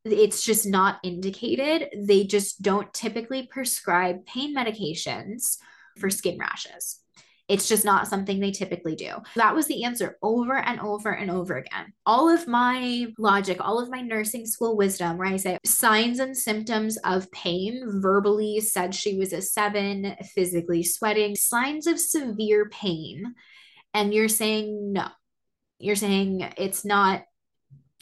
it's 0.04 0.42
just 0.45 0.66
not 0.66 0.99
indicated. 1.02 1.88
They 1.97 2.25
just 2.25 2.62
don't 2.62 2.92
typically 2.95 3.47
prescribe 3.47 4.25
pain 4.25 4.57
medications 4.57 5.57
for 5.99 6.09
skin 6.11 6.38
rashes. 6.38 7.00
It's 7.49 7.69
just 7.69 7.85
not 7.85 8.07
something 8.07 8.38
they 8.38 8.52
typically 8.52 8.95
do. 8.95 9.11
That 9.35 9.57
was 9.57 9.66
the 9.66 9.83
answer 9.83 10.16
over 10.23 10.57
and 10.57 10.78
over 10.80 11.11
and 11.11 11.33
over 11.33 11.57
again. 11.57 11.92
All 12.07 12.28
of 12.28 12.47
my 12.47 13.09
logic, 13.19 13.59
all 13.61 13.80
of 13.80 13.90
my 13.90 14.02
nursing 14.02 14.47
school 14.47 14.76
wisdom, 14.76 15.19
where 15.19 15.26
I 15.26 15.37
say 15.37 15.59
signs 15.66 16.21
and 16.21 16.37
symptoms 16.37 16.97
of 16.99 17.30
pain, 17.33 17.83
verbally 18.00 18.61
said 18.61 18.95
she 18.95 19.19
was 19.19 19.33
a 19.33 19.42
seven, 19.42 20.14
physically 20.33 20.85
sweating, 20.85 21.35
signs 21.35 21.88
of 21.88 21.99
severe 21.99 22.69
pain. 22.69 23.35
And 23.92 24.14
you're 24.14 24.28
saying 24.28 24.92
no. 24.92 25.09
You're 25.80 25.97
saying 25.97 26.52
it's 26.57 26.85
not 26.85 27.25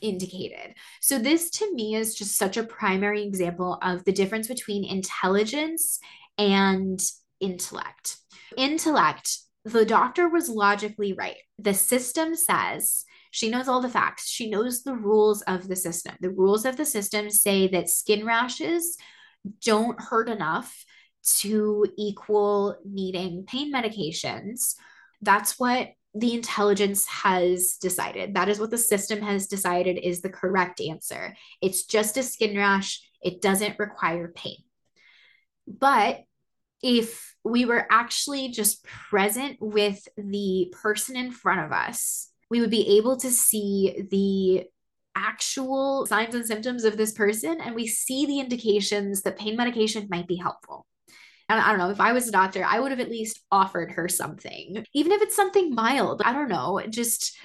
indicated. 0.03 0.75
So, 1.01 1.19
this 1.19 1.51
to 1.51 1.75
me 1.75 1.95
is 1.95 2.15
just 2.15 2.37
such 2.37 2.57
a 2.57 2.65
primary 2.65 3.23
example 3.25 3.79
of 3.83 4.05
the 4.05 4.13
difference 4.13 4.49
between 4.49 4.85
intelligence 4.85 5.99
and 6.37 7.01
intellect 7.41 8.17
intellect, 8.57 9.39
the 9.65 9.85
doctor 9.85 10.29
was 10.29 10.49
logically 10.49 11.13
right. 11.13 11.37
The 11.59 11.75
system 11.75 12.35
says 12.35 13.05
she 13.31 13.51
knows 13.51 13.69
all 13.69 13.81
the 13.81 13.89
facts. 13.89 14.29
She 14.29 14.49
knows 14.51 14.83
the 14.83 14.95
rules 14.95 15.43
of 15.43 15.69
the 15.69 15.77
system. 15.77 16.15
The 16.21 16.31
rules 16.31 16.65
of 16.65 16.77
the 16.77 16.87
system 16.87 17.31
say 17.31 17.69
that 17.69 17.91
skin 17.91 18.25
rashes 18.25 18.97
don't 19.63 20.01
hurt 20.01 20.29
enough 20.29 20.85
to 21.41 21.87
equal 21.99 22.77
needing 22.85 23.45
pain 23.45 23.73
medications. 23.73 24.75
That's 25.21 25.59
what 25.59 25.91
the 26.19 26.35
intelligence 26.35 27.07
has 27.07 27.77
decided. 27.81 28.35
That 28.35 28.49
is 28.49 28.59
what 28.59 28.71
the 28.71 28.79
system 28.79 29.21
has 29.23 29.47
decided 29.47 29.99
is 29.99 30.21
the 30.21 30.29
correct 30.29 30.81
answer. 30.81 31.37
It's 31.63 31.85
just 31.85 32.17
a 32.17 32.23
skin 32.23 32.57
rash, 32.57 33.01
it 33.23 33.41
doesn't 33.41 33.79
require 33.79 34.33
pain. 34.35 34.59
But 35.67 36.23
if 36.83 37.35
we 37.45 37.65
were 37.65 37.87
actually 37.91 38.49
just 38.51 38.85
present 38.85 39.59
with 39.61 40.07
the 40.17 40.73
person 40.81 41.17
in 41.17 41.31
front 41.31 41.61
of 41.61 41.73
us, 41.73 42.31
we 42.51 42.61
would 42.61 42.71
be 42.71 42.97
able 42.99 43.17
to 43.19 43.31
see 43.31 44.07
the 44.11 44.65
actual 45.15 46.07
signs 46.07 46.35
and 46.35 46.47
symptoms 46.47 46.85
of 46.85 46.97
this 46.97 47.13
person 47.13 47.61
and 47.61 47.75
we 47.75 47.87
see 47.87 48.25
the 48.25 48.39
indications 48.39 49.23
that 49.23 49.39
pain 49.39 49.57
medication 49.57 50.07
might 50.11 50.29
be 50.29 50.37
helpful. 50.37 50.87
And 51.49 51.61
I 51.61 51.71
don't 51.71 51.79
know, 51.79 51.91
if 51.91 52.01
I 52.01 52.13
was 52.13 52.29
a 52.29 52.33
doctor, 52.33 52.65
I 52.65 52.79
would 52.79 52.91
have 52.91 53.01
at 53.01 53.11
least 53.11 53.41
offered 53.51 53.93
her 53.93 54.09
something, 54.09 54.85
even 54.93 55.13
if 55.13 55.23
it's 55.23 55.37
something 55.37 55.75
mild. 55.75 56.21
I 56.25 56.33
don't 56.33 56.49
know, 56.49 56.83
just 56.91 57.37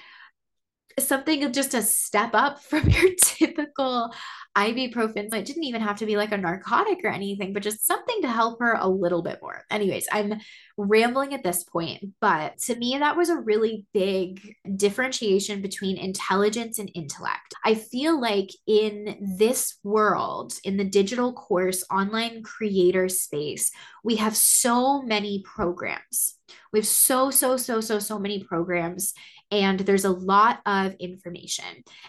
something 0.98 1.52
just 1.52 1.74
a 1.74 1.82
step 1.82 2.30
up 2.34 2.62
from 2.62 2.88
your 2.88 3.14
typical 3.20 4.14
ibuprofen. 4.56 5.34
It 5.34 5.44
didn't 5.44 5.64
even 5.64 5.82
have 5.82 5.98
to 5.98 6.06
be 6.06 6.16
like 6.16 6.32
a 6.32 6.36
narcotic 6.36 7.00
or 7.04 7.08
anything, 7.08 7.52
but 7.52 7.62
just 7.62 7.86
something 7.86 8.22
to 8.22 8.28
help 8.28 8.60
her 8.60 8.76
a 8.78 8.88
little 8.88 9.22
bit 9.22 9.40
more. 9.42 9.64
Anyways, 9.70 10.06
I'm 10.12 10.40
rambling 10.76 11.34
at 11.34 11.42
this 11.42 11.64
point, 11.64 12.14
but 12.20 12.58
to 12.58 12.76
me, 12.76 12.98
that 12.98 13.16
was 13.16 13.30
a 13.30 13.36
really 13.36 13.86
big 13.92 14.54
differentiation 14.76 15.60
between 15.60 15.96
intelligence 15.96 16.78
and 16.78 16.90
intellect. 16.94 17.54
I 17.64 17.74
feel 17.74 18.20
like 18.20 18.50
in 18.66 19.36
this 19.38 19.76
world, 19.82 20.54
in 20.64 20.76
the 20.76 20.84
digital 20.84 21.32
course, 21.32 21.84
online 21.90 22.42
creator 22.42 23.08
space, 23.08 23.70
we 24.04 24.16
have 24.16 24.36
so 24.36 25.02
many 25.02 25.42
programs. 25.42 26.38
We 26.72 26.80
have 26.80 26.86
so, 26.86 27.30
so, 27.30 27.56
so, 27.56 27.80
so, 27.80 27.98
so 27.98 28.18
many 28.18 28.42
programs 28.44 29.14
and 29.50 29.80
there's 29.80 30.04
a 30.04 30.10
lot 30.10 30.60
of 30.66 30.94
information. 30.94 31.64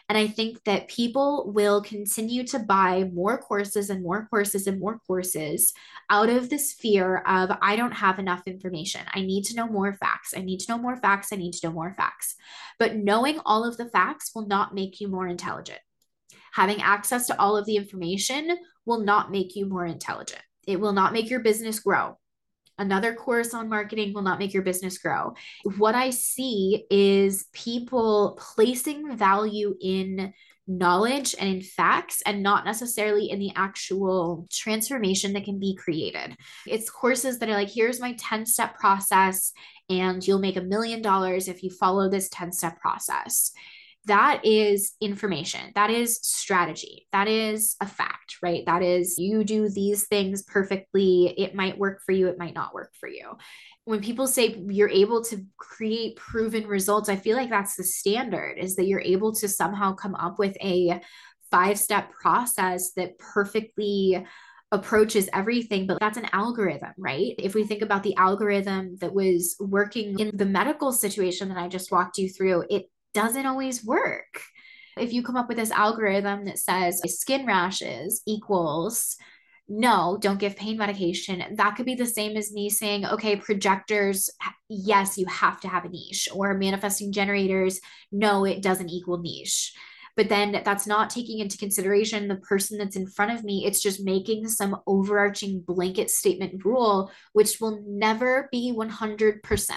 And 0.09 0.17
I 0.17 0.27
think 0.27 0.63
that 0.63 0.87
people 0.87 1.51
will 1.53 1.81
continue 1.81 2.43
to 2.47 2.59
buy 2.59 3.09
more 3.13 3.37
courses 3.37 3.89
and 3.89 4.03
more 4.03 4.27
courses 4.27 4.67
and 4.67 4.79
more 4.79 4.99
courses 5.05 5.73
out 6.09 6.29
of 6.29 6.49
this 6.49 6.73
fear 6.73 7.17
of, 7.17 7.51
I 7.61 7.75
don't 7.75 7.91
have 7.91 8.19
enough 8.19 8.43
information. 8.45 9.01
I 9.13 9.21
need 9.21 9.43
to 9.45 9.55
know 9.55 9.67
more 9.67 9.93
facts. 9.93 10.33
I 10.35 10.41
need 10.41 10.59
to 10.61 10.71
know 10.71 10.77
more 10.77 10.97
facts. 10.97 11.31
I 11.31 11.35
need 11.35 11.53
to 11.53 11.67
know 11.67 11.73
more 11.73 11.93
facts. 11.97 12.35
But 12.79 12.95
knowing 12.95 13.39
all 13.45 13.63
of 13.63 13.77
the 13.77 13.89
facts 13.89 14.31
will 14.33 14.47
not 14.47 14.73
make 14.73 14.99
you 14.99 15.07
more 15.07 15.27
intelligent. 15.27 15.79
Having 16.53 16.81
access 16.81 17.27
to 17.27 17.39
all 17.39 17.57
of 17.57 17.65
the 17.65 17.75
information 17.75 18.57
will 18.85 19.01
not 19.01 19.31
make 19.31 19.55
you 19.55 19.65
more 19.65 19.85
intelligent. 19.85 20.41
It 20.65 20.79
will 20.79 20.93
not 20.93 21.13
make 21.13 21.29
your 21.29 21.41
business 21.41 21.79
grow 21.79 22.17
another 22.77 23.13
course 23.13 23.53
on 23.53 23.69
marketing 23.69 24.13
will 24.13 24.21
not 24.21 24.39
make 24.39 24.53
your 24.53 24.63
business 24.63 24.97
grow. 24.97 25.33
What 25.77 25.95
I 25.95 26.09
see 26.09 26.85
is 26.89 27.47
people 27.53 28.37
placing 28.39 29.15
value 29.15 29.75
in 29.81 30.33
knowledge 30.67 31.35
and 31.39 31.49
in 31.49 31.61
facts 31.61 32.23
and 32.25 32.41
not 32.41 32.65
necessarily 32.65 33.29
in 33.29 33.39
the 33.39 33.51
actual 33.55 34.47
transformation 34.51 35.33
that 35.33 35.45
can 35.45 35.59
be 35.59 35.75
created. 35.75 36.35
It's 36.65 36.89
courses 36.89 37.39
that 37.39 37.49
are 37.49 37.53
like, 37.53 37.69
here's 37.69 37.99
my 37.99 38.15
10 38.17 38.45
step 38.47 38.75
process, 38.75 39.51
and 39.89 40.25
you'll 40.25 40.39
make 40.39 40.57
a 40.57 40.61
million 40.61 41.01
dollars 41.01 41.47
if 41.47 41.61
you 41.61 41.69
follow 41.69 42.09
this 42.09 42.29
10 42.29 42.51
step 42.51 42.79
process 42.79 43.51
that 44.05 44.41
is 44.45 44.93
information. 45.01 45.71
That 45.75 45.89
is 45.89 46.19
strategy. 46.21 47.07
That 47.11 47.27
is 47.27 47.75
a 47.81 47.87
fact 47.87 48.25
right? 48.41 48.63
That 48.65 48.83
is 48.83 49.17
you 49.17 49.43
do 49.43 49.69
these 49.69 50.07
things 50.07 50.43
perfectly. 50.43 51.33
It 51.37 51.55
might 51.55 51.77
work 51.77 52.01
for 52.05 52.11
you. 52.11 52.27
It 52.27 52.37
might 52.37 52.53
not 52.53 52.73
work 52.73 52.91
for 52.99 53.09
you. 53.09 53.37
When 53.85 54.01
people 54.01 54.27
say 54.27 54.63
you're 54.69 54.89
able 54.89 55.23
to 55.25 55.43
create 55.57 56.15
proven 56.15 56.67
results 56.67 57.09
i 57.09 57.15
feel 57.15 57.37
like 57.37 57.49
that's 57.49 57.75
the 57.75 57.83
standard 57.83 58.57
is 58.57 58.75
that 58.75 58.87
you're 58.87 59.01
able 59.01 59.33
to 59.35 59.47
somehow 59.47 59.93
come 59.93 60.15
up 60.15 60.39
with 60.39 60.55
a 60.61 61.01
five 61.51 61.77
step 61.77 62.11
process 62.11 62.93
that 62.93 63.17
perfectly 63.19 64.25
approaches 64.71 65.29
everything, 65.31 65.85
but 65.85 65.99
that's 65.99 66.17
an 66.17 66.27
algorithm, 66.33 66.91
right? 66.97 67.35
If 67.37 67.53
we 67.53 67.63
think 67.63 67.81
about 67.81 68.03
the 68.03 68.15
algorithm 68.15 68.97
that 68.99 69.13
was 69.13 69.55
working 69.59 70.19
in 70.19 70.35
the 70.35 70.45
medical 70.45 70.91
situation 70.91 71.49
that 71.49 71.57
I 71.57 71.67
just 71.67 71.91
walked 71.91 72.17
you 72.17 72.29
through, 72.29 72.65
it 72.69 72.89
doesn't 73.15 73.47
always 73.47 73.83
work. 73.83 74.41
If 74.97 75.11
you 75.11 75.23
come 75.23 75.35
up 75.35 75.47
with 75.47 75.57
this 75.57 75.71
algorithm 75.71 76.45
that 76.45 76.59
says 76.59 77.01
skin 77.07 77.47
rashes 77.47 78.21
equals 78.27 79.17
no, 79.67 80.17
don't 80.21 80.39
give 80.39 80.55
pain 80.55 80.77
medication. 80.77 81.43
That 81.55 81.75
could 81.75 81.87
be 81.87 81.95
the 81.95 82.05
same 82.05 82.37
as 82.37 82.53
me 82.53 82.69
saying, 82.69 83.05
okay, 83.05 83.35
projectors, 83.35 84.29
yes, 84.69 85.17
you 85.17 85.25
have 85.25 85.59
to 85.61 85.67
have 85.67 85.85
a 85.85 85.89
niche, 85.89 86.29
or 86.31 86.53
manifesting 86.53 87.11
generators, 87.11 87.81
no, 88.11 88.45
it 88.45 88.61
doesn't 88.61 88.91
equal 88.91 89.17
niche. 89.17 89.73
But 90.15 90.29
then 90.29 90.61
that's 90.63 90.87
not 90.87 91.09
taking 91.09 91.39
into 91.39 91.57
consideration 91.57 92.27
the 92.27 92.35
person 92.35 92.77
that's 92.77 92.95
in 92.95 93.07
front 93.07 93.31
of 93.31 93.43
me. 93.43 93.65
It's 93.65 93.81
just 93.81 94.05
making 94.05 94.47
some 94.47 94.77
overarching 94.87 95.61
blanket 95.65 96.09
statement 96.09 96.63
rule, 96.63 97.11
which 97.33 97.59
will 97.59 97.83
never 97.85 98.47
be 98.51 98.71
100%. 98.71 99.71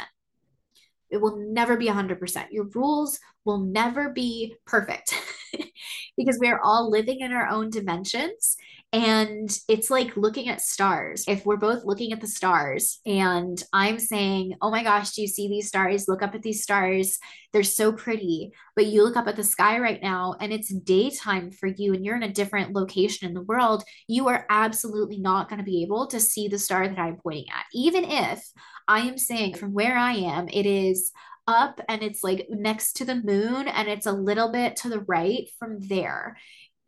It 1.10 1.18
will 1.18 1.36
never 1.36 1.76
be 1.76 1.88
100%. 1.88 2.46
Your 2.50 2.64
rules 2.74 3.18
will 3.44 3.58
never 3.58 4.10
be 4.10 4.54
perfect 4.66 5.14
because 6.16 6.38
we're 6.38 6.60
all 6.60 6.90
living 6.90 7.20
in 7.20 7.32
our 7.32 7.48
own 7.48 7.70
dimensions. 7.70 8.56
And 8.90 9.50
it's 9.68 9.90
like 9.90 10.16
looking 10.16 10.48
at 10.48 10.62
stars. 10.62 11.24
If 11.28 11.44
we're 11.44 11.58
both 11.58 11.84
looking 11.84 12.12
at 12.14 12.22
the 12.22 12.26
stars 12.26 13.00
and 13.04 13.62
I'm 13.70 13.98
saying, 13.98 14.54
Oh 14.62 14.70
my 14.70 14.82
gosh, 14.82 15.10
do 15.10 15.20
you 15.20 15.28
see 15.28 15.46
these 15.46 15.68
stars? 15.68 16.08
Look 16.08 16.22
up 16.22 16.34
at 16.34 16.40
these 16.42 16.62
stars. 16.62 17.18
They're 17.52 17.64
so 17.64 17.92
pretty. 17.92 18.50
But 18.76 18.86
you 18.86 19.04
look 19.04 19.16
up 19.16 19.28
at 19.28 19.36
the 19.36 19.44
sky 19.44 19.78
right 19.78 20.00
now 20.02 20.36
and 20.40 20.54
it's 20.54 20.72
daytime 20.72 21.50
for 21.50 21.66
you 21.66 21.92
and 21.92 22.02
you're 22.02 22.16
in 22.16 22.22
a 22.22 22.32
different 22.32 22.72
location 22.72 23.28
in 23.28 23.34
the 23.34 23.42
world. 23.42 23.84
You 24.06 24.28
are 24.28 24.46
absolutely 24.48 25.18
not 25.18 25.50
going 25.50 25.58
to 25.58 25.64
be 25.64 25.82
able 25.82 26.06
to 26.06 26.18
see 26.18 26.48
the 26.48 26.58
star 26.58 26.88
that 26.88 26.98
I'm 26.98 27.16
pointing 27.16 27.50
at. 27.50 27.66
Even 27.74 28.04
if 28.04 28.42
I 28.86 29.00
am 29.00 29.18
saying 29.18 29.56
from 29.56 29.74
where 29.74 29.98
I 29.98 30.14
am, 30.14 30.48
it 30.48 30.64
is 30.64 31.12
up 31.46 31.80
and 31.88 32.02
it's 32.02 32.22
like 32.22 32.46
next 32.50 32.94
to 32.94 33.04
the 33.04 33.16
moon 33.16 33.68
and 33.68 33.88
it's 33.88 34.06
a 34.06 34.12
little 34.12 34.52
bit 34.52 34.76
to 34.76 34.88
the 34.88 35.00
right 35.00 35.48
from 35.58 35.78
there 35.80 36.36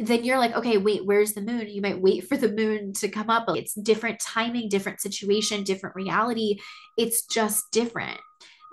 then 0.07 0.25
you're 0.25 0.39
like, 0.39 0.55
okay, 0.55 0.79
wait, 0.79 1.05
where's 1.05 1.35
the 1.35 1.43
moon? 1.43 1.69
You 1.69 1.83
might 1.83 2.01
wait 2.01 2.27
for 2.27 2.37
the 2.37 2.51
moon 2.51 2.93
to 2.95 3.09
come 3.09 3.29
up. 3.29 3.45
It's 3.49 3.75
different 3.75 4.19
timing, 4.21 4.69
different 4.69 5.01
situation, 5.01 5.63
different 5.63 5.95
reality. 5.95 6.59
It's 6.97 7.27
just 7.27 7.71
different. 7.71 8.19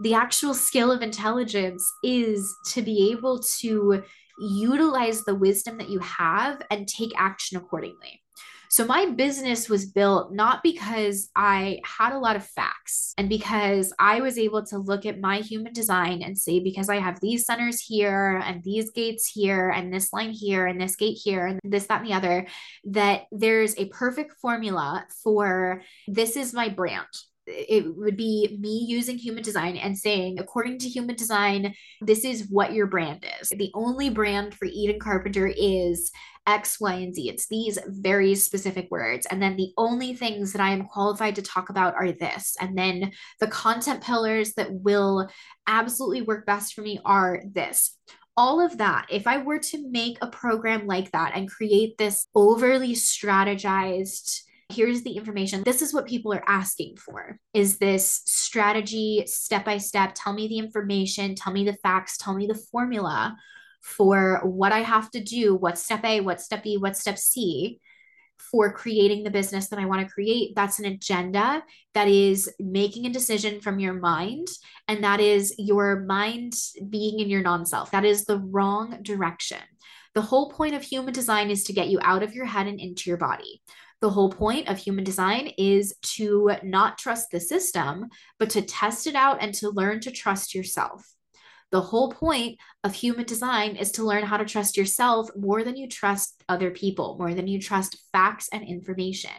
The 0.04 0.14
actual 0.14 0.54
skill 0.54 0.92
of 0.92 1.02
intelligence 1.02 1.84
is 2.04 2.56
to 2.70 2.82
be 2.82 3.12
able 3.12 3.40
to 3.60 4.04
utilize 4.40 5.24
the 5.24 5.36
wisdom 5.36 5.80
that 5.80 5.90
you 5.90 6.00
have 6.00 6.62
and 6.70 6.88
take 6.88 7.12
action 7.18 7.58
accordingly. 7.58 8.22
So 8.70 8.86
my 8.86 9.06
business 9.08 9.70
was 9.70 9.86
built 9.86 10.34
not 10.34 10.62
because 10.64 11.30
I 11.36 11.80
had 11.86 12.14
a 12.14 12.20
lot 12.20 12.36
of 12.36 12.46
facts 12.46 13.14
and 13.18 13.30
because 13.30 13.94
I 14.00 14.22
was 14.22 14.38
able 14.38 14.66
to 14.68 14.78
look 14.78 15.06
at 15.06 15.20
my 15.20 15.38
human 15.38 15.74
design 15.74 16.22
and 16.22 16.38
say, 16.38 16.60
because 16.60 16.90
I 16.90 16.98
have 16.98 17.20
these 17.20 17.46
centers 17.46 17.80
here 17.80 18.42
and 18.44 18.64
these 18.64 18.92
gates 18.92 19.28
here 19.28 19.70
and 19.70 19.94
this 19.94 20.12
line 20.12 20.32
here 20.32 20.68
and 20.68 20.80
this 20.80 20.96
gate 20.96 21.20
here 21.24 21.48
and 21.48 21.60
this, 21.64 21.88
that, 21.88 22.02
and 22.02 22.10
the 22.10 22.14
other, 22.14 22.48
that 22.86 23.24
there's 23.32 23.78
a 23.78 23.86
perfect 23.86 24.34
formula 24.42 25.06
for 25.24 25.82
this 26.08 26.36
is 26.36 26.54
my 26.54 26.70
brand 26.70 27.06
it 27.48 27.96
would 27.96 28.18
be 28.18 28.58
me 28.60 28.86
using 28.88 29.18
human 29.18 29.44
design 29.44 29.78
and 29.78 29.98
saying, 29.98 30.40
according 30.40 30.80
to 30.80 30.90
human 30.90 31.16
design, 31.16 31.74
this 32.02 32.26
is 32.26 32.48
what 32.50 32.74
your 32.74 32.88
brand 32.88 33.26
is. 33.42 33.50
The 33.50 33.72
only 33.74 34.10
brand 34.10 34.54
for 34.54 34.66
Eden 34.66 35.00
Carpenter 35.00 35.48
is 35.48 36.12
X, 36.46 36.80
Y, 36.80 36.94
and 36.94 37.16
Z. 37.16 37.30
It's 37.30 37.48
these 37.48 37.80
very 37.88 38.36
specific 38.36 38.88
words. 38.92 39.26
And 39.26 39.42
then 39.42 39.56
the 39.56 39.72
only 39.78 40.14
things 40.14 40.54
that 40.54 40.62
I 40.62 40.72
am 40.72 40.86
qualified 40.86 41.36
to 41.36 41.42
talk 41.42 41.70
about 41.70 41.96
are 41.96 42.12
this. 42.12 42.56
And 42.60 42.78
then 42.78 43.12
the 43.40 43.48
content 43.48 44.02
pillars 44.02 44.54
that 44.54 44.72
will 44.72 45.30
absolutely 45.68 46.22
work 46.22 46.46
best 46.46 46.74
for 46.74 46.82
me 46.82 47.00
are 47.06 47.42
this 47.54 47.98
all 48.38 48.64
of 48.64 48.78
that, 48.78 49.08
if 49.10 49.26
I 49.26 49.38
were 49.38 49.58
to 49.58 49.90
make 49.90 50.20
a 50.22 50.28
program 50.28 50.86
like 50.86 51.12
that 51.12 51.32
and 51.36 51.50
create 51.50 51.98
this 51.98 52.28
overly 52.36 52.94
strategized 52.94 54.42
here's 54.70 55.04
the 55.04 55.16
information. 55.16 55.64
This 55.64 55.82
is 55.82 55.94
what 55.94 56.08
people 56.08 56.34
are 56.34 56.44
asking 56.48 56.98
for. 56.98 57.40
Is 57.54 57.78
this 57.78 58.22
strategy 58.26 59.24
step 59.26 59.66
by 59.66 59.78
step? 59.78 60.12
Tell 60.16 60.34
me 60.34 60.48
the 60.48 60.60
information, 60.60 61.36
tell 61.36 61.54
me 61.54 61.64
the 61.64 61.78
facts, 61.84 62.18
tell 62.18 62.34
me 62.34 62.48
the 62.48 62.56
formula 62.72 63.36
for 63.82 64.42
what 64.44 64.72
I 64.72 64.80
have 64.80 65.10
to 65.12 65.24
do, 65.24 65.56
what's 65.56 65.84
step 65.84 66.04
A, 66.04 66.20
what's 66.20 66.44
step 66.44 66.64
B, 66.64 66.78
what's 66.78 67.00
step 67.00 67.18
C 67.18 67.80
for 68.38 68.72
creating 68.72 69.24
the 69.24 69.32
business 69.32 69.70
that 69.70 69.80
I 69.80 69.86
want 69.86 70.06
to 70.06 70.14
create. 70.14 70.56
That's 70.56 70.80
an 70.80 70.86
agenda 70.86 71.64
that 71.94 72.08
is 72.08 72.50
making 72.60 73.06
a 73.06 73.14
decision 73.14 73.62
from 73.62 73.80
your 73.80 73.94
mind. 73.94 74.48
And 74.88 75.04
that 75.04 75.20
is 75.20 75.56
your 75.58 76.02
mind 76.02 76.54
being 76.90 77.20
in 77.20 77.30
your 77.30 77.42
non 77.42 77.66
self. 77.66 77.92
That 77.92 78.06
is 78.06 78.26
the 78.26 78.38
wrong 78.38 79.00
direction. 79.02 79.62
The 80.14 80.22
whole 80.22 80.52
point 80.52 80.76
of 80.76 80.82
human 80.82 81.14
design 81.14 81.50
is 81.50 81.64
to 81.66 81.74
get 81.74 81.90
you 81.90 82.00
out 82.02 82.24
of 82.24 82.34
your 82.34 82.46
head 82.46 82.68
and 82.68 82.80
into 82.80 83.10
your 83.10 83.18
body. 83.18 83.62
The 84.00 84.10
whole 84.12 84.30
point 84.30 84.70
of 84.70 84.78
human 84.78 85.04
design 85.04 85.52
is 85.58 85.96
to 86.18 86.52
not 86.64 86.98
trust 86.98 87.32
the 87.32 87.40
system, 87.40 88.10
but 88.38 88.52
to 88.52 88.62
test 88.62 89.08
it 89.08 89.16
out 89.16 89.42
and 89.42 89.54
to 89.56 89.70
learn 89.70 90.02
to 90.02 90.12
trust 90.12 90.54
yourself. 90.54 91.04
The 91.72 91.82
whole 91.82 92.12
point 92.12 92.60
of 92.84 92.94
human 92.94 93.26
design 93.26 93.76
is 93.76 93.92
to 93.94 94.04
learn 94.04 94.24
how 94.24 94.38
to 94.38 94.46
trust 94.46 94.78
yourself 94.78 95.30
more 95.36 95.64
than 95.64 95.76
you 95.76 95.90
trust 95.90 96.42
other 96.48 96.72
people, 96.72 97.18
more 97.20 97.34
than 97.34 97.48
you 97.48 97.60
trust 97.60 97.98
facts 98.14 98.48
and 98.54 98.64
information. 98.64 99.32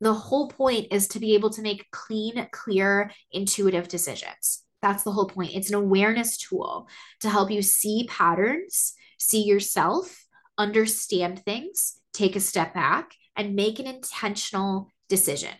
The 0.00 0.14
whole 0.14 0.48
point 0.48 0.88
is 0.90 1.08
to 1.08 1.20
be 1.20 1.34
able 1.34 1.50
to 1.50 1.62
make 1.62 1.90
clean, 1.92 2.48
clear, 2.50 3.12
intuitive 3.30 3.88
decisions. 3.88 4.64
That's 4.80 5.02
the 5.02 5.12
whole 5.12 5.26
point. 5.26 5.54
It's 5.54 5.68
an 5.68 5.74
awareness 5.76 6.36
tool 6.38 6.88
to 7.20 7.30
help 7.30 7.50
you 7.50 7.62
see 7.62 8.06
patterns, 8.08 8.94
see 9.18 9.44
yourself, 9.44 10.24
understand 10.56 11.44
things, 11.44 12.00
take 12.12 12.36
a 12.36 12.40
step 12.40 12.74
back, 12.74 13.12
and 13.38 13.54
make 13.54 13.78
an 13.78 13.86
intentional 13.86 14.92
decision. 15.08 15.54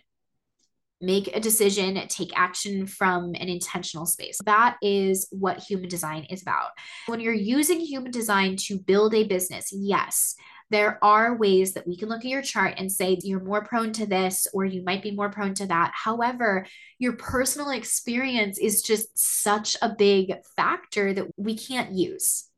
Make 1.01 1.33
a 1.33 1.39
decision, 1.39 1.95
take 2.09 2.37
action 2.37 2.85
from 2.85 3.33
an 3.35 3.47
intentional 3.47 4.05
space. 4.05 4.37
That 4.43 4.75
is 4.81 5.27
what 5.31 5.59
human 5.59 5.87
design 5.87 6.25
is 6.29 6.41
about. 6.41 6.71
When 7.07 7.21
you're 7.21 7.33
using 7.33 7.79
human 7.79 8.11
design 8.11 8.57
to 8.67 8.77
build 8.77 9.15
a 9.15 9.23
business, 9.23 9.69
yes, 9.71 10.35
there 10.71 11.03
are 11.03 11.37
ways 11.37 11.73
that 11.73 11.87
we 11.87 11.95
can 11.97 12.09
look 12.09 12.19
at 12.19 12.29
your 12.29 12.41
chart 12.41 12.73
and 12.77 12.91
say 12.91 13.17
you're 13.23 13.43
more 13.43 13.63
prone 13.63 13.93
to 13.93 14.05
this 14.05 14.45
or 14.53 14.65
you 14.65 14.83
might 14.83 15.01
be 15.01 15.11
more 15.11 15.29
prone 15.29 15.53
to 15.55 15.65
that. 15.67 15.93
However, 15.95 16.65
your 16.99 17.13
personal 17.13 17.71
experience 17.71 18.59
is 18.59 18.81
just 18.81 19.07
such 19.15 19.77
a 19.81 19.95
big 19.95 20.33
factor 20.57 21.13
that 21.13 21.27
we 21.37 21.57
can't 21.57 21.93
use. 21.93 22.49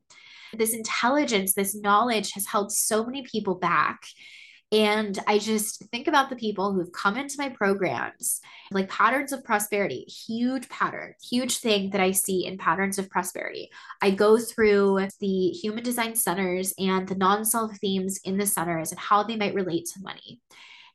This 0.52 0.74
intelligence, 0.74 1.54
this 1.54 1.74
knowledge 1.74 2.32
has 2.32 2.46
held 2.46 2.72
so 2.72 3.06
many 3.06 3.22
people 3.22 3.54
back 3.54 4.02
and 4.72 5.18
I 5.26 5.38
just 5.38 5.84
think 5.90 6.08
about 6.08 6.30
the 6.30 6.36
people 6.36 6.72
who've 6.72 6.90
come 6.92 7.18
into 7.18 7.34
my 7.36 7.50
programs, 7.50 8.40
like 8.70 8.88
patterns 8.88 9.30
of 9.30 9.44
prosperity, 9.44 10.04
huge 10.04 10.66
pattern, 10.70 11.12
huge 11.22 11.58
thing 11.58 11.90
that 11.90 12.00
I 12.00 12.12
see 12.12 12.46
in 12.46 12.56
patterns 12.56 12.98
of 12.98 13.10
prosperity. 13.10 13.68
I 14.00 14.12
go 14.12 14.38
through 14.38 15.08
the 15.20 15.48
human 15.50 15.84
design 15.84 16.16
centers 16.16 16.72
and 16.78 17.06
the 17.06 17.14
non 17.14 17.44
self 17.44 17.76
themes 17.76 18.18
in 18.24 18.38
the 18.38 18.46
centers 18.46 18.92
and 18.92 18.98
how 18.98 19.22
they 19.22 19.36
might 19.36 19.54
relate 19.54 19.90
to 19.92 20.00
money. 20.00 20.40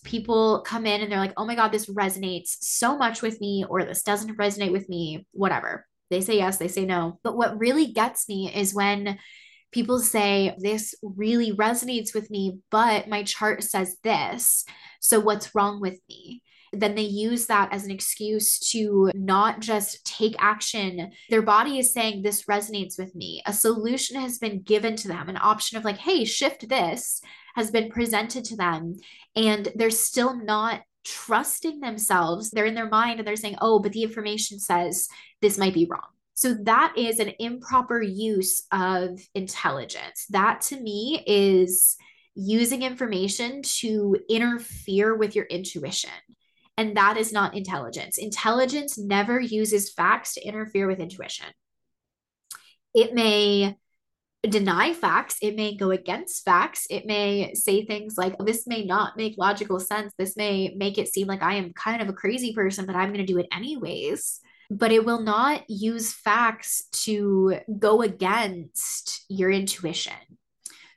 People 0.04 0.62
come 0.62 0.88
in 0.88 1.02
and 1.02 1.12
they're 1.12 1.20
like, 1.20 1.34
oh 1.38 1.46
my 1.46 1.54
God, 1.54 1.72
this 1.72 1.86
resonates 1.86 2.58
so 2.62 2.98
much 2.98 3.22
with 3.22 3.40
me, 3.40 3.64
or 3.70 3.84
this 3.84 4.02
doesn't 4.02 4.38
resonate 4.38 4.72
with 4.72 4.90
me, 4.90 5.28
whatever. 5.34 5.86
They 6.10 6.22
say 6.22 6.38
yes, 6.38 6.58
they 6.58 6.68
say 6.68 6.86
no. 6.86 7.20
But 7.24 7.38
what 7.38 7.60
really 7.60 7.88
gets 7.88 8.28
me 8.28 8.52
is 8.52 8.74
when 8.74 9.20
people 9.78 10.00
say, 10.00 10.56
This 10.58 10.96
really 11.04 11.52
resonates 11.54 12.16
with 12.16 12.32
me, 12.32 12.58
but 12.72 13.08
my 13.08 13.22
chart 13.22 13.64
says 13.64 13.96
this. 14.04 14.66
So 15.00 15.20
what's 15.20 15.54
wrong 15.54 15.80
with 15.80 16.00
me? 16.10 16.42
Then 16.74 16.96
they 16.96 17.04
use 17.04 17.46
that 17.46 17.72
as 17.72 17.86
an 17.86 17.92
excuse 17.92 18.58
to 18.72 19.12
not 19.14 19.60
just 19.60 20.04
take 20.04 20.36
action. 20.40 21.12
Their 21.30 21.44
body 21.44 21.78
is 21.78 21.94
saying, 21.94 22.24
This 22.24 22.46
resonates 22.46 22.98
with 22.98 23.14
me. 23.14 23.44
A 23.46 23.54
solution 23.54 24.20
has 24.20 24.40
been 24.40 24.64
given 24.64 24.96
to 24.96 25.08
them, 25.08 25.30
an 25.30 25.38
option 25.40 25.78
of 25.78 25.86
like, 25.86 25.98
Hey, 25.98 26.26
shift 26.26 26.68
this 26.68 27.22
has 27.54 27.70
been 27.70 27.92
presented 27.92 28.46
to 28.46 28.56
them. 28.56 28.96
And 29.36 29.68
they're 29.76 29.92
still 29.92 30.36
not 30.36 30.82
trusting 31.06 31.82
themselves. 31.82 32.50
They're 32.50 32.66
in 32.66 32.74
their 32.74 32.90
mind 32.90 33.20
and 33.20 33.28
they're 33.28 33.36
saying, 33.36 33.58
Oh, 33.62 33.78
but 33.78 33.92
the 33.92 34.02
information 34.02 34.58
says 34.60 35.08
this 35.40 35.60
might 35.60 35.76
be 35.76 35.88
wrong. 35.88 36.17
So 36.38 36.54
that 36.66 36.94
is 36.96 37.18
an 37.18 37.32
improper 37.40 38.00
use 38.00 38.62
of 38.72 39.20
intelligence. 39.34 40.28
That 40.30 40.62
to 40.68 40.80
me 40.80 41.24
is 41.26 41.98
using 42.36 42.84
information 42.84 43.64
to 43.80 44.16
interfere 44.30 45.16
with 45.16 45.36
your 45.36 45.46
intuition. 45.46 46.12
And 46.78 46.96
that 46.96 47.18
is 47.18 47.34
not 47.34 47.58
intelligence. 47.58 48.20
Intelligence 48.20 49.00
never 49.00 49.40
uses 49.40 49.92
facts 49.92 50.36
to 50.36 50.48
interfere 50.48 50.86
with 50.86 51.00
intuition. 51.00 51.48
It 52.94 53.16
may 53.16 53.76
deny 54.48 54.94
facts, 54.94 55.38
it 55.42 55.56
may 55.56 55.76
go 55.76 55.90
against 55.90 56.46
facts, 56.46 56.86
it 56.92 57.08
may 57.08 57.56
say 57.56 57.84
things 57.84 58.14
like, 58.16 58.38
This 58.38 58.68
may 58.68 58.86
not 58.86 59.18
make 59.18 59.40
logical 59.40 59.80
sense. 59.80 60.14
This 60.20 60.38
may 60.38 60.72
make 60.78 61.00
it 61.00 61.12
seem 61.12 61.26
like 61.26 61.42
I 61.42 61.56
am 61.56 61.74
kind 61.74 62.00
of 62.00 62.10
a 62.10 62.14
crazy 62.14 62.54
person, 62.54 62.86
but 62.86 62.96
I'm 62.96 63.12
going 63.12 63.26
to 63.26 63.34
do 63.34 63.40
it 63.40 63.48
anyways 63.52 64.40
but 64.70 64.92
it 64.92 65.06
will 65.06 65.22
not 65.22 65.70
use 65.70 66.14
facts 66.14 66.86
to 66.92 67.60
go 67.80 68.02
against 68.02 69.26
your 69.30 69.52
intuition. 69.52 70.14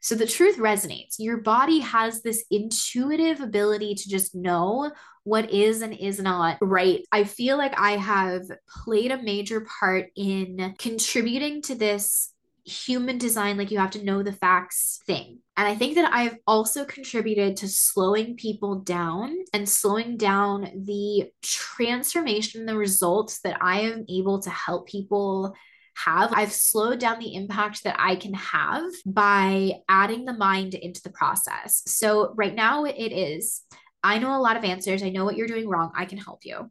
So 0.02 0.14
the 0.14 0.26
truth 0.26 0.56
resonates. 0.56 1.16
Your 1.18 1.38
body 1.38 1.80
has 1.80 2.22
this 2.22 2.44
intuitive 2.50 3.40
ability 3.40 3.94
to 3.96 4.09
just 4.09 4.35
know 4.35 4.90
what 5.24 5.50
is 5.50 5.83
and 5.83 5.92
is 5.92 6.18
not 6.18 6.56
right. 6.62 7.02
I 7.12 7.24
feel 7.24 7.59
like 7.59 7.78
I 7.78 7.92
have 7.92 8.44
played 8.85 9.12
a 9.12 9.22
major 9.22 9.66
part 9.78 10.06
in 10.16 10.74
contributing 10.78 11.61
to 11.62 11.74
this 11.74 12.33
human 12.64 13.18
design, 13.18 13.57
like 13.57 13.70
you 13.70 13.79
have 13.79 13.90
to 13.92 14.05
know 14.05 14.23
the 14.23 14.33
facts 14.33 15.01
thing. 15.07 15.38
And 15.57 15.66
I 15.68 15.75
think 15.75 15.94
that 15.96 16.12
I've 16.12 16.37
also 16.46 16.85
contributed 16.85 17.57
to 17.59 17.68
slowing 17.68 18.37
people 18.37 18.77
down 18.77 19.37
and 19.53 19.68
slowing 19.68 20.16
down 20.16 20.85
the 20.87 21.31
transformation, 21.42 22.66
the 22.66 22.77
results 22.77 23.40
that 23.40 23.59
I 23.61 23.81
am 23.81 24.05
able 24.09 24.40
to 24.40 24.51
help 24.51 24.88
people 24.88 25.55
have. 25.96 26.33
I've 26.33 26.53
slowed 26.53 26.99
down 26.99 27.18
the 27.18 27.35
impact 27.35 27.85
that 27.85 27.96
I 27.99 28.16
can 28.16 28.35
have 28.35 28.90
by 29.05 29.73
adding 29.88 30.25
the 30.25 30.33
mind 30.33 30.75
into 30.75 31.03
the 31.03 31.11
process. 31.11 31.83
So, 31.87 32.33
right 32.37 32.55
now, 32.55 32.85
it 32.85 33.12
is 33.12 33.62
I 34.03 34.18
know 34.18 34.35
a 34.35 34.40
lot 34.40 34.57
of 34.57 34.64
answers. 34.64 35.03
I 35.03 35.11
know 35.11 35.25
what 35.25 35.37
you're 35.37 35.46
doing 35.46 35.68
wrong. 35.68 35.92
I 35.94 36.07
can 36.07 36.18
help 36.18 36.44
you 36.44 36.70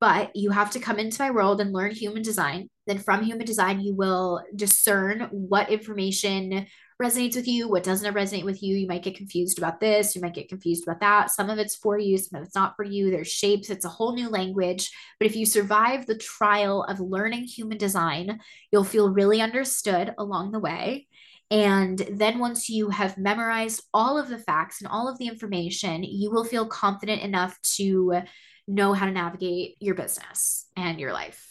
but 0.00 0.34
you 0.34 0.50
have 0.50 0.70
to 0.70 0.80
come 0.80 0.98
into 0.98 1.22
my 1.22 1.30
world 1.30 1.60
and 1.60 1.72
learn 1.72 1.90
human 1.90 2.22
design. 2.22 2.68
Then 2.86 2.98
from 2.98 3.24
human 3.24 3.46
design, 3.46 3.80
you 3.80 3.94
will 3.94 4.42
discern 4.54 5.28
what 5.30 5.70
information 5.70 6.66
resonates 7.00 7.36
with 7.36 7.46
you, 7.46 7.68
what 7.68 7.84
doesn't 7.84 8.14
resonate 8.14 8.44
with 8.44 8.62
you. 8.62 8.76
You 8.76 8.86
might 8.86 9.02
get 9.02 9.16
confused 9.16 9.58
about 9.58 9.78
this, 9.78 10.14
you 10.14 10.20
might 10.20 10.34
get 10.34 10.48
confused 10.48 10.84
about 10.86 11.00
that. 11.00 11.30
Some 11.30 11.48
of 11.48 11.58
it's 11.58 11.76
for 11.76 11.98
you, 11.98 12.18
some 12.18 12.40
of 12.40 12.46
it's 12.46 12.56
not 12.56 12.74
for 12.76 12.84
you. 12.84 13.10
There's 13.10 13.28
shapes, 13.28 13.70
it's 13.70 13.84
a 13.84 13.90
whole 13.90 14.14
new 14.14 14.28
language. 14.28 14.90
But 15.20 15.26
if 15.26 15.36
you 15.36 15.46
survive 15.46 16.06
the 16.06 16.18
trial 16.18 16.82
of 16.84 17.00
learning 17.00 17.44
human 17.44 17.78
design, 17.78 18.40
you'll 18.72 18.84
feel 18.84 19.10
really 19.12 19.40
understood 19.40 20.14
along 20.18 20.52
the 20.52 20.58
way. 20.58 21.06
And 21.50 21.98
then 22.10 22.38
once 22.38 22.68
you 22.68 22.90
have 22.90 23.16
memorized 23.16 23.82
all 23.94 24.18
of 24.18 24.28
the 24.28 24.38
facts 24.38 24.80
and 24.80 24.90
all 24.90 25.08
of 25.08 25.18
the 25.18 25.28
information, 25.28 26.02
you 26.02 26.30
will 26.30 26.44
feel 26.44 26.66
confident 26.66 27.22
enough 27.22 27.58
to 27.76 28.22
know 28.68 28.92
how 28.92 29.06
to 29.06 29.12
navigate 29.12 29.76
your 29.80 29.94
business 29.94 30.66
and 30.76 31.00
your 31.00 31.12
life. 31.12 31.44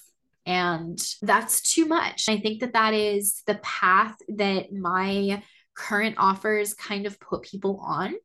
And 0.45 0.97
that's 1.21 1.73
too 1.73 1.85
much. 1.85 2.29
I 2.29 2.37
think 2.37 2.61
that 2.61 2.73
that 2.73 2.93
is 2.93 3.43
the 3.45 3.55
path 3.55 4.15
that 4.29 4.71
my 4.71 5.43
current 5.75 6.15
offers 6.17 6.73
kind 6.73 7.05
of 7.05 7.19
put 7.19 7.41
people 7.41 7.81
on 7.83 8.15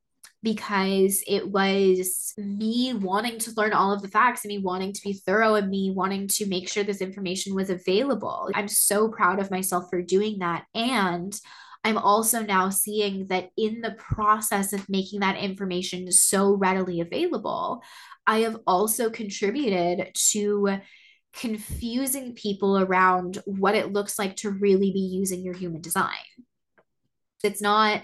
because 0.42 1.22
it 1.26 1.48
was 1.48 2.32
me 2.36 2.94
wanting 2.94 3.38
to 3.38 3.52
learn 3.56 3.72
all 3.72 3.92
of 3.92 4.02
the 4.02 4.08
facts 4.08 4.44
and 4.44 4.50
me 4.50 4.58
wanting 4.58 4.92
to 4.92 5.02
be 5.02 5.12
thorough 5.12 5.54
and 5.54 5.70
me 5.70 5.90
wanting 5.90 6.26
to 6.26 6.46
make 6.46 6.68
sure 6.68 6.82
this 6.82 7.00
information 7.00 7.54
was 7.54 7.70
available. 7.70 8.50
I'm 8.54 8.68
so 8.68 9.08
proud 9.08 9.38
of 9.38 9.50
myself 9.50 9.88
for 9.88 10.02
doing 10.02 10.40
that. 10.40 10.64
And 10.74 11.38
I'm 11.84 11.98
also 11.98 12.42
now 12.42 12.70
seeing 12.70 13.26
that 13.26 13.50
in 13.56 13.80
the 13.80 13.92
process 13.92 14.72
of 14.72 14.88
making 14.88 15.20
that 15.20 15.36
information 15.36 16.10
so 16.12 16.54
readily 16.54 17.00
available, 17.00 17.82
I 18.26 18.40
have 18.40 18.58
also 18.66 19.10
contributed 19.10 20.12
to 20.30 20.78
confusing 21.32 22.34
people 22.34 22.78
around 22.78 23.38
what 23.46 23.74
it 23.74 23.92
looks 23.92 24.18
like 24.18 24.36
to 24.36 24.50
really 24.50 24.92
be 24.92 25.00
using 25.00 25.42
your 25.42 25.54
human 25.54 25.80
design. 25.80 26.12
It's 27.42 27.62
not 27.62 28.02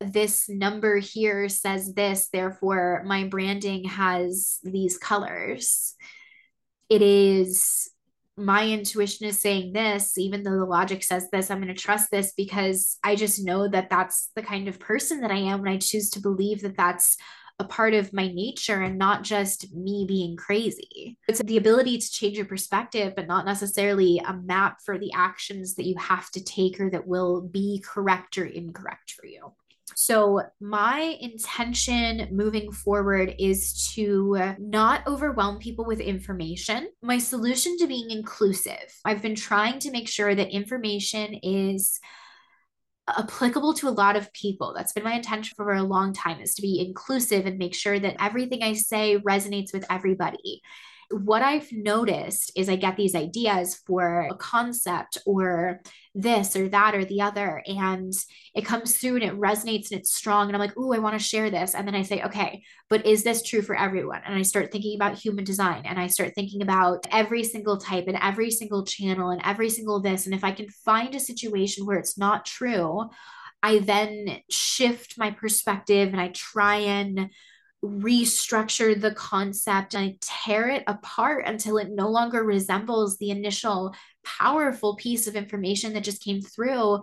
this 0.00 0.48
number 0.48 0.96
here 0.96 1.48
says 1.48 1.92
this, 1.92 2.30
therefore 2.32 3.02
my 3.06 3.24
branding 3.24 3.84
has 3.84 4.58
these 4.64 4.96
colors. 4.96 5.94
It 6.88 7.02
is 7.02 7.90
my 8.36 8.66
intuition 8.66 9.26
is 9.26 9.38
saying 9.38 9.72
this, 9.72 10.16
even 10.16 10.42
though 10.42 10.58
the 10.58 10.64
logic 10.64 11.02
says 11.02 11.28
this, 11.30 11.50
I'm 11.50 11.60
going 11.60 11.74
to 11.74 11.80
trust 11.80 12.10
this 12.10 12.32
because 12.36 12.98
I 13.04 13.16
just 13.16 13.44
know 13.44 13.68
that 13.68 13.90
that's 13.90 14.30
the 14.34 14.42
kind 14.42 14.68
of 14.68 14.80
person 14.80 15.20
that 15.20 15.30
I 15.30 15.38
am. 15.38 15.60
And 15.60 15.68
I 15.68 15.78
choose 15.78 16.10
to 16.10 16.20
believe 16.20 16.62
that 16.62 16.76
that's 16.76 17.16
a 17.58 17.64
part 17.64 17.92
of 17.92 18.14
my 18.14 18.26
nature 18.26 18.80
and 18.80 18.96
not 18.96 19.22
just 19.22 19.74
me 19.74 20.06
being 20.08 20.34
crazy. 20.34 21.18
It's 21.28 21.42
the 21.42 21.58
ability 21.58 21.98
to 21.98 22.10
change 22.10 22.38
your 22.38 22.46
perspective, 22.46 23.12
but 23.14 23.26
not 23.26 23.44
necessarily 23.44 24.18
a 24.26 24.32
map 24.32 24.78
for 24.82 24.98
the 24.98 25.12
actions 25.12 25.74
that 25.74 25.84
you 25.84 25.94
have 25.98 26.30
to 26.30 26.42
take 26.42 26.80
or 26.80 26.88
that 26.88 27.06
will 27.06 27.42
be 27.42 27.84
correct 27.84 28.38
or 28.38 28.46
incorrect 28.46 29.12
for 29.12 29.26
you. 29.26 29.52
So, 29.96 30.42
my 30.60 31.16
intention 31.20 32.28
moving 32.30 32.72
forward 32.72 33.34
is 33.38 33.90
to 33.94 34.54
not 34.58 35.06
overwhelm 35.06 35.58
people 35.58 35.84
with 35.84 36.00
information. 36.00 36.88
My 37.02 37.18
solution 37.18 37.76
to 37.78 37.86
being 37.86 38.10
inclusive, 38.10 38.94
I've 39.04 39.22
been 39.22 39.34
trying 39.34 39.78
to 39.80 39.90
make 39.90 40.08
sure 40.08 40.34
that 40.34 40.54
information 40.54 41.34
is 41.42 41.98
applicable 43.08 43.74
to 43.74 43.88
a 43.88 43.90
lot 43.90 44.16
of 44.16 44.32
people. 44.32 44.72
That's 44.74 44.92
been 44.92 45.04
my 45.04 45.14
intention 45.14 45.54
for 45.56 45.72
a 45.72 45.82
long 45.82 46.12
time 46.12 46.40
is 46.40 46.54
to 46.54 46.62
be 46.62 46.84
inclusive 46.86 47.46
and 47.46 47.58
make 47.58 47.74
sure 47.74 47.98
that 47.98 48.16
everything 48.20 48.62
I 48.62 48.74
say 48.74 49.18
resonates 49.18 49.72
with 49.72 49.84
everybody 49.90 50.62
what 51.10 51.42
I've 51.42 51.70
noticed 51.72 52.52
is 52.54 52.68
I 52.68 52.76
get 52.76 52.96
these 52.96 53.16
ideas 53.16 53.82
for 53.86 54.28
a 54.30 54.36
concept 54.36 55.18
or 55.26 55.80
this 56.14 56.54
or 56.54 56.68
that 56.68 56.94
or 56.94 57.04
the 57.04 57.20
other, 57.20 57.62
and 57.66 58.12
it 58.54 58.64
comes 58.64 58.96
through 58.96 59.16
and 59.16 59.24
it 59.24 59.38
resonates 59.38 59.90
and 59.90 60.00
it's 60.00 60.14
strong. 60.14 60.46
And 60.46 60.56
I'm 60.56 60.60
like, 60.60 60.74
oh, 60.76 60.92
I 60.92 60.98
want 60.98 61.18
to 61.18 61.24
share 61.24 61.50
this. 61.50 61.74
And 61.74 61.86
then 61.86 61.96
I 61.96 62.02
say, 62.02 62.22
okay, 62.22 62.62
but 62.88 63.04
is 63.06 63.24
this 63.24 63.42
true 63.42 63.62
for 63.62 63.76
everyone? 63.76 64.20
And 64.24 64.36
I 64.36 64.42
start 64.42 64.70
thinking 64.70 64.94
about 64.94 65.18
human 65.18 65.44
design 65.44 65.82
and 65.84 65.98
I 65.98 66.06
start 66.06 66.34
thinking 66.34 66.62
about 66.62 67.06
every 67.10 67.42
single 67.42 67.78
type 67.78 68.04
and 68.06 68.18
every 68.20 68.50
single 68.52 68.84
channel 68.84 69.30
and 69.30 69.40
every 69.44 69.68
single 69.68 70.00
this. 70.00 70.26
And 70.26 70.34
if 70.34 70.44
I 70.44 70.52
can 70.52 70.68
find 70.68 71.14
a 71.14 71.20
situation 71.20 71.86
where 71.86 71.98
it's 71.98 72.18
not 72.18 72.46
true, 72.46 73.10
I 73.62 73.80
then 73.80 74.38
shift 74.48 75.18
my 75.18 75.32
perspective 75.32 76.10
and 76.12 76.20
I 76.20 76.28
try 76.28 76.76
and 76.76 77.30
restructure 77.84 78.98
the 78.98 79.12
concept 79.14 79.94
and 79.94 80.04
I 80.04 80.16
tear 80.20 80.68
it 80.68 80.84
apart 80.86 81.46
until 81.46 81.78
it 81.78 81.90
no 81.90 82.08
longer 82.10 82.44
resembles 82.44 83.16
the 83.16 83.30
initial 83.30 83.94
powerful 84.22 84.96
piece 84.96 85.26
of 85.26 85.34
information 85.34 85.94
that 85.94 86.04
just 86.04 86.22
came 86.22 86.42
through 86.42 87.02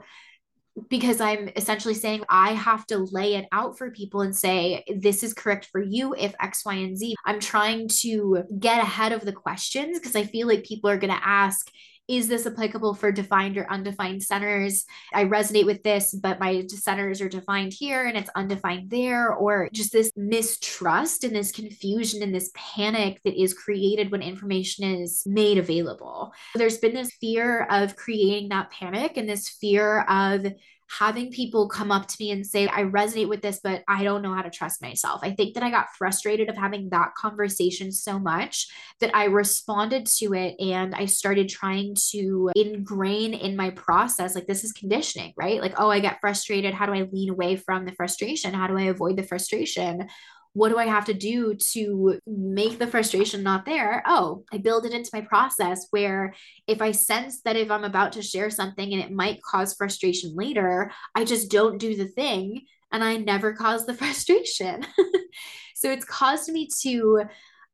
because 0.89 1.19
I'm 1.19 1.49
essentially 1.55 1.95
saying 1.95 2.23
I 2.29 2.51
have 2.51 2.85
to 2.87 2.99
lay 2.99 3.35
it 3.35 3.47
out 3.51 3.77
for 3.77 3.89
people 3.89 4.21
and 4.21 4.35
say, 4.35 4.83
this 4.95 5.23
is 5.23 5.33
correct 5.33 5.65
for 5.71 5.81
you 5.81 6.13
if 6.15 6.35
X, 6.39 6.63
Y, 6.65 6.75
and 6.75 6.95
Z. 6.95 7.15
I'm 7.25 7.39
trying 7.39 7.87
to 8.01 8.43
get 8.59 8.79
ahead 8.79 9.11
of 9.11 9.21
the 9.21 9.33
questions 9.33 9.97
because 9.97 10.15
I 10.15 10.23
feel 10.23 10.47
like 10.47 10.63
people 10.63 10.89
are 10.89 10.97
going 10.97 11.13
to 11.13 11.27
ask, 11.27 11.71
is 12.07 12.27
this 12.27 12.45
applicable 12.45 12.93
for 12.93 13.11
defined 13.11 13.57
or 13.57 13.69
undefined 13.71 14.23
centers? 14.23 14.85
I 15.13 15.25
resonate 15.25 15.65
with 15.65 15.83
this, 15.83 16.13
but 16.13 16.39
my 16.39 16.65
centers 16.67 17.21
are 17.21 17.29
defined 17.29 17.73
here 17.73 18.05
and 18.05 18.17
it's 18.17 18.29
undefined 18.35 18.89
there, 18.89 19.33
or 19.33 19.69
just 19.73 19.91
this 19.91 20.11
mistrust 20.15 21.23
and 21.23 21.35
this 21.35 21.51
confusion 21.51 22.23
and 22.23 22.33
this 22.33 22.51
panic 22.53 23.21
that 23.23 23.39
is 23.39 23.53
created 23.53 24.11
when 24.11 24.21
information 24.21 24.85
is 24.85 25.23
made 25.25 25.57
available. 25.57 26.31
There's 26.55 26.77
been 26.77 26.93
this 26.93 27.11
fear 27.19 27.67
of 27.69 27.95
creating 27.95 28.49
that 28.49 28.71
panic 28.71 29.17
and 29.17 29.27
this 29.27 29.49
fear 29.49 30.01
of 30.01 30.47
having 30.89 31.31
people 31.31 31.67
come 31.67 31.91
up 31.91 32.07
to 32.07 32.15
me 32.19 32.31
and 32.31 32.45
say, 32.45 32.67
I 32.67 32.83
resonate 32.83 33.27
with 33.27 33.41
this, 33.41 33.59
but 33.63 33.83
I 33.87 34.03
don't 34.03 34.21
know 34.21 34.33
how 34.33 34.41
to 34.41 34.49
trust 34.49 34.81
myself. 34.81 35.19
I 35.23 35.31
think 35.31 35.53
that 35.53 35.63
I 35.63 35.69
got 35.69 35.95
frustrated 35.97 36.49
of 36.49 36.55
having 36.55 36.89
that 36.89 37.13
conversation 37.15 37.91
so 37.91 38.17
much 38.17 38.67
that 38.99 39.15
I 39.15 39.25
responded 39.25 40.05
to 40.17 40.33
it 40.33 40.55
and 40.59 40.95
I 40.95 41.05
started 41.05 41.49
trying 41.49 41.95
to 42.11 42.51
ingrain 42.55 43.33
in 43.33 43.55
my 43.55 43.71
process 43.71 44.33
like 44.33 44.47
this 44.47 44.63
is 44.63 44.71
conditioning, 44.71 45.33
right? 45.35 45.61
Like, 45.61 45.75
oh, 45.77 45.89
I 45.89 45.99
get 45.99 46.21
frustrated. 46.21 46.73
How 46.73 46.85
do 46.85 46.93
I 46.93 47.01
lean 47.01 47.29
away 47.29 47.57
from 47.57 47.85
the 47.85 47.93
frustration? 47.93 48.53
How 48.53 48.67
do 48.67 48.77
I 48.77 48.83
avoid 48.83 49.17
the 49.17 49.23
frustration? 49.23 50.07
What 50.57 50.69
do 50.69 50.79
I 50.79 50.87
have 50.87 51.05
to 51.05 51.13
do 51.13 51.53
to 51.73 52.19
make 52.25 52.79
the 52.79 52.87
frustration 52.87 53.43
not 53.43 53.63
there? 53.63 54.01
Oh, 54.07 54.43
I 54.51 54.57
build 54.57 54.87
it 54.87 54.91
into 54.91 55.11
my 55.13 55.21
process 55.21 55.85
where 55.91 56.33
if 56.65 56.81
I 56.81 56.93
sense 56.93 57.41
that 57.41 57.55
if 57.55 57.69
I'm 57.69 57.83
about 57.83 58.13
to 58.13 58.23
share 58.23 58.49
something 58.49 58.91
and 58.91 58.99
it 58.99 59.11
might 59.11 59.43
cause 59.43 59.75
frustration 59.75 60.35
later, 60.35 60.91
I 61.13 61.25
just 61.25 61.51
don't 61.51 61.77
do 61.77 61.95
the 61.95 62.07
thing 62.07 62.63
and 62.91 63.03
I 63.03 63.17
never 63.17 63.53
cause 63.53 63.85
the 63.85 63.93
frustration. 64.01 64.83
so 65.75 65.91
it's 65.91 66.05
caused 66.05 66.49
me 66.49 66.67
to 66.81 67.25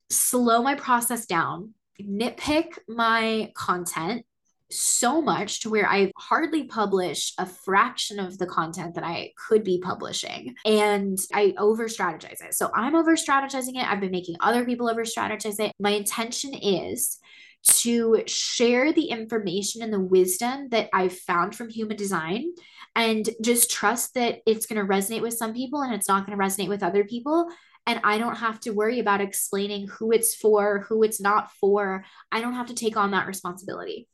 slow 0.09 0.61
my 0.61 0.75
process 0.75 1.25
down, 1.25 1.73
nitpick 2.01 2.77
my 2.89 3.53
content, 3.55 4.25
so 4.71 5.21
much 5.21 5.61
to 5.61 5.69
where 5.69 5.87
I 5.87 6.11
hardly 6.17 6.65
publish 6.65 7.33
a 7.37 7.45
fraction 7.45 8.19
of 8.19 8.37
the 8.37 8.47
content 8.47 8.95
that 8.95 9.03
I 9.03 9.31
could 9.47 9.63
be 9.63 9.79
publishing. 9.79 10.55
And 10.65 11.17
I 11.33 11.53
over 11.57 11.85
strategize 11.85 12.43
it. 12.43 12.53
So 12.53 12.71
I'm 12.73 12.95
over 12.95 13.15
strategizing 13.15 13.75
it. 13.75 13.89
I've 13.89 14.01
been 14.01 14.11
making 14.11 14.37
other 14.39 14.65
people 14.65 14.89
over 14.89 15.03
strategize 15.03 15.59
it. 15.59 15.71
My 15.79 15.91
intention 15.91 16.53
is 16.53 17.19
to 17.65 18.23
share 18.27 18.91
the 18.91 19.05
information 19.05 19.81
and 19.81 19.93
the 19.93 19.99
wisdom 19.99 20.69
that 20.69 20.89
I've 20.91 21.17
found 21.17 21.55
from 21.55 21.69
human 21.69 21.95
design 21.95 22.51
and 22.95 23.27
just 23.41 23.71
trust 23.71 24.15
that 24.15 24.39
it's 24.45 24.65
going 24.65 24.81
to 24.81 24.91
resonate 24.91 25.21
with 25.21 25.33
some 25.33 25.53
people 25.53 25.81
and 25.81 25.93
it's 25.93 26.07
not 26.07 26.25
going 26.25 26.37
to 26.37 26.43
resonate 26.43 26.67
with 26.67 26.83
other 26.83 27.05
people. 27.05 27.47
And 27.85 27.99
I 28.03 28.17
don't 28.17 28.35
have 28.35 28.59
to 28.61 28.71
worry 28.71 28.99
about 28.99 29.21
explaining 29.21 29.87
who 29.87 30.11
it's 30.11 30.35
for, 30.35 30.85
who 30.87 31.03
it's 31.03 31.19
not 31.19 31.51
for. 31.53 32.05
I 32.31 32.41
don't 32.41 32.53
have 32.53 32.67
to 32.67 32.75
take 32.75 32.97
on 32.97 33.11
that 33.11 33.27
responsibility. 33.27 34.07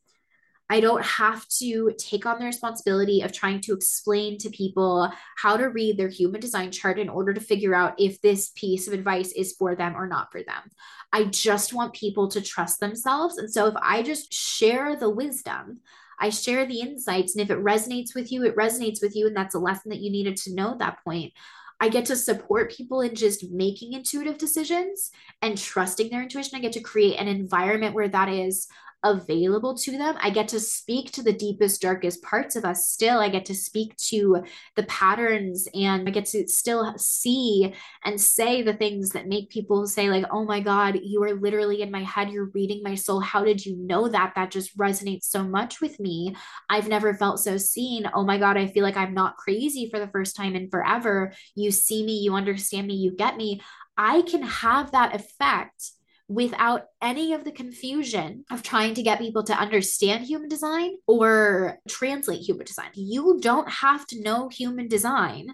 I 0.71 0.79
don't 0.79 1.03
have 1.03 1.47
to 1.59 1.91
take 1.97 2.27
on 2.27 2.37
the 2.37 2.45
responsibility 2.45 3.21
of 3.21 3.33
trying 3.33 3.59
to 3.61 3.73
explain 3.73 4.37
to 4.37 4.49
people 4.51 5.11
how 5.37 5.57
to 5.57 5.69
read 5.69 5.97
their 5.97 6.09
human 6.09 6.39
design 6.39 6.71
chart 6.71 6.99
in 6.99 7.09
order 7.09 7.33
to 7.33 7.41
figure 7.41 7.73
out 7.73 7.95
if 7.97 8.21
this 8.21 8.51
piece 8.55 8.87
of 8.87 8.93
advice 8.93 9.31
is 9.31 9.55
for 9.57 9.75
them 9.75 9.95
or 9.95 10.05
not 10.05 10.31
for 10.31 10.43
them. 10.43 10.69
I 11.11 11.23
just 11.25 11.73
want 11.73 11.93
people 11.93 12.27
to 12.29 12.41
trust 12.41 12.79
themselves. 12.79 13.37
And 13.37 13.51
so 13.51 13.65
if 13.65 13.75
I 13.81 14.03
just 14.03 14.31
share 14.31 14.95
the 14.95 15.09
wisdom, 15.09 15.79
I 16.19 16.29
share 16.29 16.67
the 16.67 16.81
insights. 16.81 17.35
And 17.35 17.41
if 17.41 17.49
it 17.49 17.63
resonates 17.63 18.13
with 18.13 18.31
you, 18.31 18.45
it 18.45 18.55
resonates 18.55 19.01
with 19.01 19.15
you. 19.15 19.25
And 19.25 19.35
that's 19.35 19.55
a 19.55 19.59
lesson 19.59 19.89
that 19.89 20.01
you 20.01 20.11
needed 20.11 20.37
to 20.37 20.53
know 20.53 20.71
at 20.71 20.79
that 20.79 21.03
point. 21.03 21.33
I 21.79 21.89
get 21.89 22.05
to 22.05 22.15
support 22.15 22.73
people 22.73 23.01
in 23.01 23.15
just 23.15 23.49
making 23.49 23.93
intuitive 23.93 24.37
decisions 24.37 25.11
and 25.41 25.57
trusting 25.57 26.09
their 26.09 26.21
intuition. 26.21 26.57
I 26.57 26.61
get 26.61 26.73
to 26.73 26.81
create 26.81 27.17
an 27.17 27.29
environment 27.29 27.95
where 27.95 28.09
that 28.09 28.27
is 28.27 28.67
available 29.03 29.75
to 29.77 29.97
them. 29.97 30.15
I 30.19 30.29
get 30.29 30.49
to 30.49 30.59
speak 30.59 31.11
to 31.13 31.23
the 31.23 31.33
deepest, 31.33 31.81
darkest 31.81 32.21
parts 32.21 32.55
of 32.55 32.65
us 32.65 32.89
still. 32.89 33.19
I 33.19 33.29
get 33.29 33.45
to 33.45 33.55
speak 33.55 33.95
to 34.07 34.43
the 34.75 34.83
patterns 34.83 35.67
and 35.73 36.07
I 36.07 36.11
get 36.11 36.25
to 36.25 36.47
still 36.47 36.97
see 36.97 37.73
and 38.03 38.19
say 38.19 38.61
the 38.61 38.73
things 38.73 39.11
that 39.11 39.27
make 39.27 39.49
people 39.49 39.87
say, 39.87 40.09
like, 40.09 40.25
oh 40.31 40.43
my 40.43 40.59
God, 40.59 40.99
you 41.01 41.23
are 41.23 41.33
literally 41.33 41.81
in 41.81 41.91
my 41.91 42.03
head. 42.03 42.29
You're 42.29 42.51
reading 42.53 42.83
my 42.83 42.95
soul. 42.95 43.21
How 43.21 43.43
did 43.43 43.65
you 43.65 43.77
know 43.77 44.09
that? 44.09 44.33
That 44.35 44.51
just 44.51 44.77
resonates 44.77 45.25
so 45.25 45.43
much 45.43 45.79
with 45.79 45.99
me. 45.99 46.35
I've 46.69 46.87
never 46.87 47.13
felt 47.13 47.39
so 47.39 47.57
seen. 47.57 48.09
Oh 48.13 48.23
my 48.23 48.37
God, 48.37 48.57
I 48.57 48.67
feel 48.67 48.83
like 48.83 48.97
I'm 48.97 49.13
not 49.13 49.37
crazy 49.37 49.89
for 49.89 49.99
the 49.99 50.09
first 50.09 50.35
time 50.35 50.55
in 50.55 50.69
forever. 50.69 51.31
You 51.55 51.71
see 51.71 52.03
me, 52.03 52.19
you 52.19 52.35
understand 52.35 52.87
me, 52.87 52.95
you 52.95 53.11
get 53.15 53.37
me. 53.37 53.61
I 53.97 54.21
can 54.23 54.43
have 54.43 54.91
that 54.91 55.15
effect 55.15 55.91
without 56.29 56.83
any 57.01 57.33
of 57.33 57.43
the 57.43 57.51
confusion 57.51 58.45
of 58.51 58.61
trying 58.61 58.93
to 58.93 59.03
get 59.03 59.19
people 59.19 59.43
to 59.43 59.53
understand 59.53 60.23
human 60.23 60.47
design 60.47 60.95
or 61.07 61.79
translate 61.89 62.39
human 62.39 62.65
design. 62.65 62.91
You 62.93 63.39
don't 63.41 63.69
have 63.69 64.05
to 64.07 64.21
know 64.21 64.47
human 64.47 64.87
design 64.87 65.51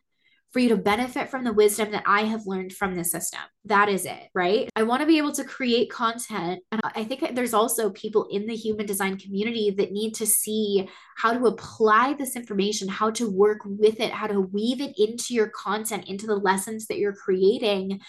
for 0.51 0.59
you 0.59 0.69
to 0.69 0.77
benefit 0.77 1.29
from 1.29 1.43
the 1.43 1.51
wisdom 1.51 1.91
that 1.91 2.03
I 2.05 2.21
have 2.23 2.45
learned 2.45 2.73
from 2.73 2.95
the 2.95 3.03
system. 3.03 3.41
That 3.65 3.89
is 3.89 4.05
it, 4.05 4.29
right? 4.33 4.69
I 4.75 4.83
want 4.83 5.01
to 5.01 5.05
be 5.05 5.17
able 5.17 5.33
to 5.33 5.43
create 5.43 5.89
content. 5.89 6.61
And 6.71 6.81
I 6.83 7.03
think 7.03 7.35
there's 7.35 7.53
also 7.53 7.89
people 7.89 8.27
in 8.29 8.45
the 8.45 8.55
human 8.55 8.85
design 8.85 9.17
community 9.17 9.71
that 9.71 9.91
need 9.91 10.15
to 10.15 10.25
see 10.25 10.89
how 11.17 11.33
to 11.33 11.45
apply 11.47 12.13
this 12.13 12.35
information, 12.35 12.87
how 12.87 13.11
to 13.11 13.29
work 13.29 13.59
with 13.65 13.99
it, 13.99 14.11
how 14.11 14.27
to 14.27 14.39
weave 14.39 14.81
it 14.81 14.93
into 14.97 15.33
your 15.33 15.49
content, 15.49 16.07
into 16.07 16.25
the 16.25 16.37
lessons 16.37 16.87
that 16.87 16.99
you're 16.99 17.15
creating 17.15 17.99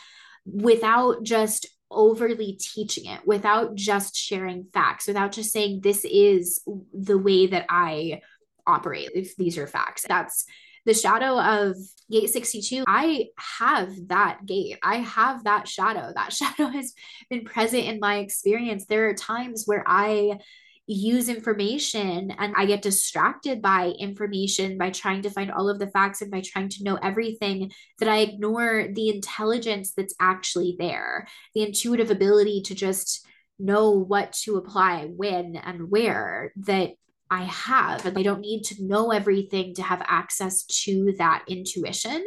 without 0.45 1.25
just 1.25 1.67
overly 1.91 2.59
teaching 2.61 3.07
it 3.07 3.21
without 3.27 3.75
just 3.75 4.17
sharing 4.17 4.65
facts, 4.73 5.07
without 5.07 5.33
just 5.33 5.53
saying, 5.53 5.81
this 5.81 6.05
is 6.05 6.61
the 6.93 7.19
way 7.19 7.47
that 7.47 7.67
I 7.69 8.21
operate, 8.67 9.11
if 9.15 9.37
these 9.37 9.59
are 9.59 9.67
facts. 9.67 10.05
That's 10.07 10.45
the 10.85 10.95
shadow 10.95 11.41
of 11.41 11.75
gate 12.09 12.31
62 12.31 12.85
i 12.87 13.27
have 13.59 13.93
that 14.09 14.47
gate. 14.47 14.79
I 14.83 14.99
have 14.99 15.45
that 15.45 15.69
shadow. 15.69 16.13
That 16.15 16.33
shadow 16.33 16.67
has 16.67 16.95
been 17.29 17.45
present 17.45 17.85
in 17.85 17.99
my 18.01 18.19
experience. 18.19 18.87
There 18.87 19.09
are 19.09 19.15
times 19.15 19.65
where 19.67 19.85
i 19.87 20.39
use 20.87 21.29
information 21.29 22.31
and 22.39 22.55
I 22.57 22.67
get 22.67 22.83
distracted 22.83 23.61
by 23.61 23.89
information 23.99 24.79
by 24.79 24.91
trying 24.91 25.23
to 25.23 25.31
find 25.31 25.51
all 25.51 25.69
of 25.69 25.79
the 25.79 25.89
facts 25.89 26.23
and 26.23 26.31
by 26.31 26.43
trying 26.43 26.69
to 26.71 26.85
know 26.85 26.97
everything 27.03 27.73
that 27.99 28.09
I 28.09 28.19
ignore 28.19 28.89
the 28.93 29.09
intelligence 29.09 29.93
that's 29.97 30.15
actually 30.21 30.77
there, 30.79 31.27
the 31.55 31.63
intuitive 31.63 32.11
ability 32.11 32.63
to 32.67 32.75
just 32.75 33.27
know 33.59 33.91
what 33.91 34.33
to 34.33 34.57
apply 34.57 35.07
when 35.07 35.57
and 35.57 35.91
where 35.91 36.53
that 36.57 36.91
I 37.31 37.45
have. 37.45 38.07
And 38.07 38.17
I 38.17 38.23
don't 38.23 38.41
need 38.41 38.63
to 38.65 38.85
know 38.85 39.11
everything 39.11 39.75
to 39.75 39.83
have 39.83 40.03
access 40.07 40.63
to 40.65 41.15
that 41.19 41.45
intuition. 41.49 42.25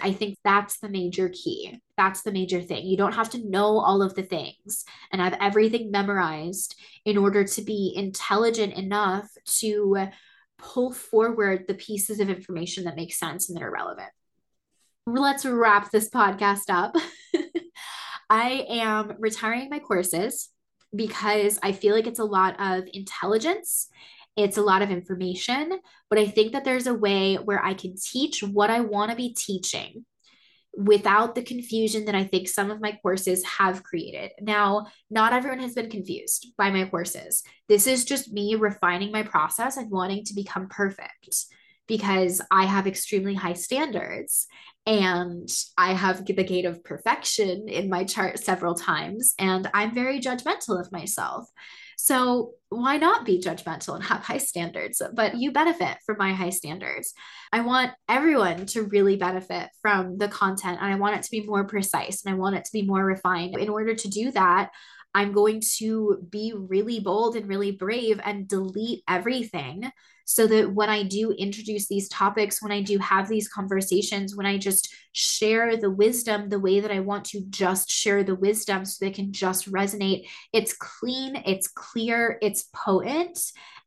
I 0.00 0.12
think 0.12 0.38
that's 0.42 0.78
the 0.78 0.88
major 0.88 1.28
key. 1.28 1.80
That's 1.96 2.22
the 2.22 2.32
major 2.32 2.62
thing. 2.62 2.86
You 2.86 2.96
don't 2.96 3.14
have 3.14 3.30
to 3.30 3.50
know 3.50 3.78
all 3.78 4.00
of 4.00 4.14
the 4.14 4.22
things 4.22 4.84
and 5.12 5.20
have 5.20 5.36
everything 5.40 5.90
memorized 5.90 6.76
in 7.04 7.18
order 7.18 7.44
to 7.44 7.62
be 7.62 7.92
intelligent 7.94 8.74
enough 8.74 9.28
to 9.58 10.08
pull 10.56 10.92
forward 10.92 11.64
the 11.68 11.74
pieces 11.74 12.18
of 12.20 12.30
information 12.30 12.84
that 12.84 12.96
make 12.96 13.14
sense 13.14 13.48
and 13.48 13.56
that 13.56 13.64
are 13.64 13.70
relevant. 13.70 14.10
Let's 15.06 15.44
wrap 15.44 15.90
this 15.90 16.08
podcast 16.10 16.68
up. 16.68 16.94
I 18.30 18.66
am 18.68 19.14
retiring 19.18 19.68
my 19.70 19.78
courses 19.78 20.50
because 20.94 21.58
I 21.62 21.72
feel 21.72 21.94
like 21.94 22.06
it's 22.06 22.18
a 22.18 22.24
lot 22.24 22.56
of 22.58 22.84
intelligence 22.92 23.88
it's 24.38 24.56
a 24.56 24.62
lot 24.62 24.82
of 24.82 24.90
information, 24.90 25.80
but 26.08 26.18
I 26.18 26.26
think 26.26 26.52
that 26.52 26.64
there's 26.64 26.86
a 26.86 26.94
way 26.94 27.34
where 27.34 27.62
I 27.62 27.74
can 27.74 27.96
teach 28.00 28.40
what 28.40 28.70
I 28.70 28.80
want 28.80 29.10
to 29.10 29.16
be 29.16 29.34
teaching 29.34 30.06
without 30.72 31.34
the 31.34 31.42
confusion 31.42 32.04
that 32.04 32.14
I 32.14 32.22
think 32.22 32.48
some 32.48 32.70
of 32.70 32.80
my 32.80 32.96
courses 33.02 33.44
have 33.44 33.82
created. 33.82 34.30
Now, 34.40 34.86
not 35.10 35.32
everyone 35.32 35.58
has 35.58 35.74
been 35.74 35.90
confused 35.90 36.52
by 36.56 36.70
my 36.70 36.84
courses. 36.84 37.42
This 37.68 37.88
is 37.88 38.04
just 38.04 38.32
me 38.32 38.54
refining 38.54 39.10
my 39.10 39.24
process 39.24 39.76
and 39.76 39.90
wanting 39.90 40.24
to 40.26 40.34
become 40.34 40.68
perfect 40.68 41.46
because 41.88 42.40
I 42.52 42.66
have 42.66 42.86
extremely 42.86 43.34
high 43.34 43.54
standards 43.54 44.46
and 44.86 45.48
I 45.76 45.94
have 45.94 46.24
the 46.24 46.32
gate 46.32 46.64
of 46.64 46.84
perfection 46.84 47.68
in 47.68 47.90
my 47.90 48.04
chart 48.04 48.38
several 48.38 48.74
times, 48.74 49.34
and 49.38 49.68
I'm 49.74 49.92
very 49.92 50.20
judgmental 50.20 50.80
of 50.80 50.92
myself. 50.92 51.50
So 52.00 52.52
why 52.68 52.96
not 52.96 53.26
be 53.26 53.40
judgmental 53.40 53.96
and 53.96 54.04
have 54.04 54.22
high 54.22 54.38
standards? 54.38 55.02
But 55.14 55.36
you 55.36 55.50
benefit 55.50 55.98
from 56.06 56.16
my 56.16 56.32
high 56.32 56.50
standards. 56.50 57.12
I 57.52 57.60
want 57.60 57.90
everyone 58.08 58.66
to 58.66 58.84
really 58.84 59.16
benefit 59.16 59.68
from 59.82 60.16
the 60.16 60.28
content 60.28 60.78
and 60.80 60.92
I 60.92 60.96
want 60.96 61.16
it 61.16 61.24
to 61.24 61.30
be 61.30 61.44
more 61.44 61.64
precise 61.64 62.24
and 62.24 62.32
I 62.32 62.38
want 62.38 62.54
it 62.54 62.64
to 62.66 62.72
be 62.72 62.86
more 62.86 63.04
refined. 63.04 63.58
In 63.58 63.68
order 63.68 63.96
to 63.96 64.08
do 64.08 64.30
that, 64.30 64.70
I'm 65.14 65.32
going 65.32 65.62
to 65.78 66.26
be 66.30 66.52
really 66.56 67.00
bold 67.00 67.36
and 67.36 67.48
really 67.48 67.72
brave 67.72 68.20
and 68.24 68.46
delete 68.46 69.02
everything 69.08 69.90
so 70.30 70.46
that 70.46 70.74
when 70.74 70.90
I 70.90 71.04
do 71.04 71.32
introduce 71.32 71.88
these 71.88 72.06
topics, 72.10 72.60
when 72.60 72.70
I 72.70 72.82
do 72.82 72.98
have 72.98 73.28
these 73.28 73.48
conversations, 73.48 74.36
when 74.36 74.44
I 74.44 74.58
just 74.58 74.92
share 75.12 75.78
the 75.78 75.90
wisdom 75.90 76.50
the 76.50 76.60
way 76.60 76.80
that 76.80 76.90
I 76.90 77.00
want 77.00 77.24
to 77.26 77.40
just 77.48 77.90
share 77.90 78.22
the 78.22 78.34
wisdom 78.34 78.84
so 78.84 79.02
they 79.02 79.10
can 79.10 79.32
just 79.32 79.72
resonate, 79.72 80.26
it's 80.52 80.74
clean, 80.74 81.42
it's 81.46 81.68
clear, 81.68 82.38
it's 82.42 82.68
potent, 82.74 83.38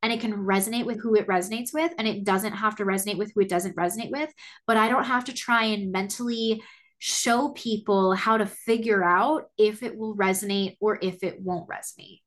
and 0.01 0.11
it 0.11 0.19
can 0.19 0.33
resonate 0.33 0.85
with 0.85 0.99
who 0.99 1.13
it 1.13 1.27
resonates 1.27 1.75
with. 1.75 1.93
And 1.99 2.07
it 2.07 2.23
doesn't 2.23 2.53
have 2.53 2.75
to 2.77 2.85
resonate 2.85 3.19
with 3.19 3.31
who 3.35 3.41
it 3.41 3.49
doesn't 3.49 3.75
resonate 3.75 4.09
with. 4.09 4.33
But 4.65 4.77
I 4.77 4.89
don't 4.89 5.03
have 5.03 5.25
to 5.25 5.33
try 5.33 5.65
and 5.65 5.91
mentally 5.91 6.63
show 7.03 7.49
people 7.49 8.13
how 8.13 8.37
to 8.37 8.45
figure 8.45 9.03
out 9.03 9.49
if 9.57 9.81
it 9.81 9.97
will 9.97 10.15
resonate 10.15 10.77
or 10.79 10.99
if 11.01 11.23
it 11.23 11.41
won't 11.41 11.67
resonate. 11.67 12.21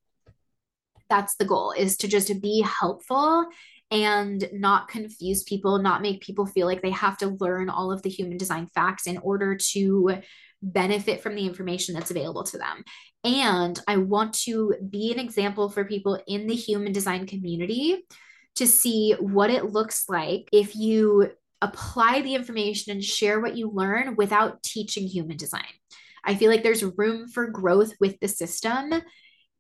That's 1.08 1.37
the 1.37 1.44
goal 1.44 1.70
is 1.70 1.96
to 1.98 2.08
just 2.08 2.42
be 2.42 2.60
helpful 2.62 3.46
and 3.92 4.48
not 4.52 4.88
confuse 4.88 5.44
people, 5.44 5.78
not 5.78 6.02
make 6.02 6.22
people 6.22 6.44
feel 6.44 6.66
like 6.66 6.82
they 6.82 6.90
have 6.90 7.16
to 7.18 7.37
learn 7.38 7.70
all 7.70 7.92
of 7.92 8.02
the 8.02 8.10
human 8.10 8.37
design 8.37 8.66
facts 8.74 9.06
in 9.06 9.18
order 9.18 9.56
to 9.72 10.16
benefit 10.60 11.22
from 11.22 11.37
the 11.37 11.46
information 11.46 11.94
that's 11.94 12.10
available 12.10 12.42
to 12.42 12.58
them. 12.58 12.82
And 13.22 13.80
I 13.87 13.98
want 13.98 14.34
to 14.42 14.74
be 14.90 15.12
an 15.12 15.20
example 15.20 15.68
for 15.70 15.84
people 15.84 16.20
in 16.26 16.48
the 16.48 16.54
human 16.56 16.92
design 16.92 17.28
community 17.28 18.04
to 18.56 18.66
see 18.66 19.14
what 19.20 19.50
it 19.50 19.70
looks 19.70 20.08
like 20.08 20.48
if 20.52 20.74
you 20.74 21.30
apply 21.64 22.20
the 22.20 22.35
information 22.35 22.92
and 22.92 23.03
share 23.03 23.40
what 23.40 23.57
you 23.57 23.70
learn 23.70 24.16
without 24.16 24.62
teaching 24.62 25.07
human 25.07 25.37
design. 25.37 25.62
I 26.22 26.35
feel 26.35 26.50
like 26.50 26.62
there's 26.62 26.85
room 26.96 27.29
for 27.29 27.48
growth 27.48 27.92
with 28.00 28.20
the 28.20 28.29
system 28.29 28.92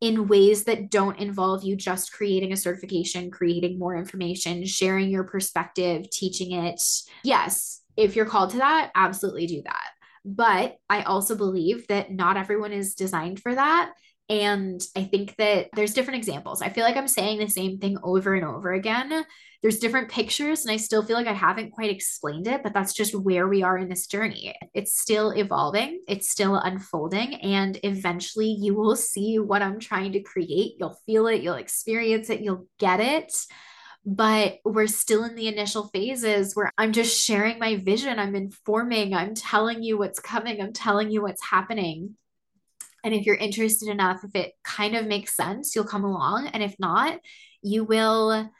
in 0.00 0.28
ways 0.28 0.64
that 0.64 0.90
don't 0.90 1.18
involve 1.18 1.64
you 1.64 1.76
just 1.76 2.12
creating 2.12 2.52
a 2.52 2.56
certification, 2.56 3.30
creating 3.30 3.78
more 3.78 3.96
information, 3.96 4.66
sharing 4.66 5.08
your 5.08 5.24
perspective, 5.24 6.10
teaching 6.10 6.52
it. 6.52 6.80
Yes, 7.22 7.80
if 7.96 8.16
you're 8.16 8.26
called 8.26 8.50
to 8.50 8.58
that, 8.58 8.90
absolutely 8.94 9.46
do 9.46 9.62
that. 9.64 9.88
But 10.26 10.76
I 10.90 11.02
also 11.02 11.36
believe 11.36 11.86
that 11.88 12.10
not 12.10 12.36
everyone 12.36 12.72
is 12.72 12.94
designed 12.94 13.40
for 13.40 13.54
that. 13.54 13.92
And 14.28 14.80
I 14.96 15.04
think 15.04 15.36
that 15.36 15.68
there's 15.74 15.92
different 15.92 16.16
examples. 16.16 16.62
I 16.62 16.70
feel 16.70 16.84
like 16.84 16.96
I'm 16.96 17.08
saying 17.08 17.38
the 17.38 17.48
same 17.48 17.78
thing 17.78 17.98
over 18.02 18.34
and 18.34 18.44
over 18.44 18.72
again. 18.72 19.24
There's 19.60 19.78
different 19.78 20.10
pictures, 20.10 20.64
and 20.64 20.72
I 20.72 20.76
still 20.76 21.02
feel 21.02 21.16
like 21.16 21.26
I 21.26 21.32
haven't 21.32 21.72
quite 21.72 21.90
explained 21.90 22.46
it, 22.46 22.62
but 22.62 22.74
that's 22.74 22.92
just 22.92 23.14
where 23.14 23.48
we 23.48 23.62
are 23.62 23.78
in 23.78 23.88
this 23.88 24.06
journey. 24.06 24.54
It's 24.74 24.98
still 24.98 25.30
evolving, 25.30 26.02
it's 26.06 26.30
still 26.30 26.56
unfolding, 26.56 27.34
and 27.36 27.78
eventually 27.82 28.56
you 28.58 28.74
will 28.74 28.96
see 28.96 29.38
what 29.38 29.62
I'm 29.62 29.78
trying 29.80 30.12
to 30.12 30.20
create. 30.20 30.74
You'll 30.78 30.98
feel 31.06 31.26
it, 31.28 31.42
you'll 31.42 31.54
experience 31.54 32.30
it, 32.30 32.40
you'll 32.40 32.66
get 32.78 33.00
it 33.00 33.34
but 34.06 34.58
we're 34.64 34.86
still 34.86 35.24
in 35.24 35.34
the 35.34 35.48
initial 35.48 35.88
phases 35.88 36.54
where 36.54 36.70
I'm 36.76 36.92
just 36.92 37.24
sharing 37.24 37.58
my 37.58 37.76
vision. 37.76 38.18
I'm 38.18 38.34
informing, 38.34 39.14
I'm 39.14 39.34
telling 39.34 39.82
you 39.82 39.96
what's 39.96 40.20
coming, 40.20 40.60
I'm 40.60 40.74
telling 40.74 41.10
you 41.10 41.22
what's 41.22 41.42
happening. 41.42 42.16
And 43.04 43.14
if 43.14 43.26
you're 43.26 43.36
interested 43.36 43.88
enough, 43.88 44.24
if 44.24 44.34
it 44.34 44.52
kind 44.64 44.96
of 44.96 45.06
makes 45.06 45.36
sense, 45.36 45.76
you'll 45.76 45.84
come 45.84 46.04
along. 46.04 46.48
And 46.48 46.62
if 46.62 46.74
not, 46.78 47.20
you 47.62 47.84
will 47.84 48.50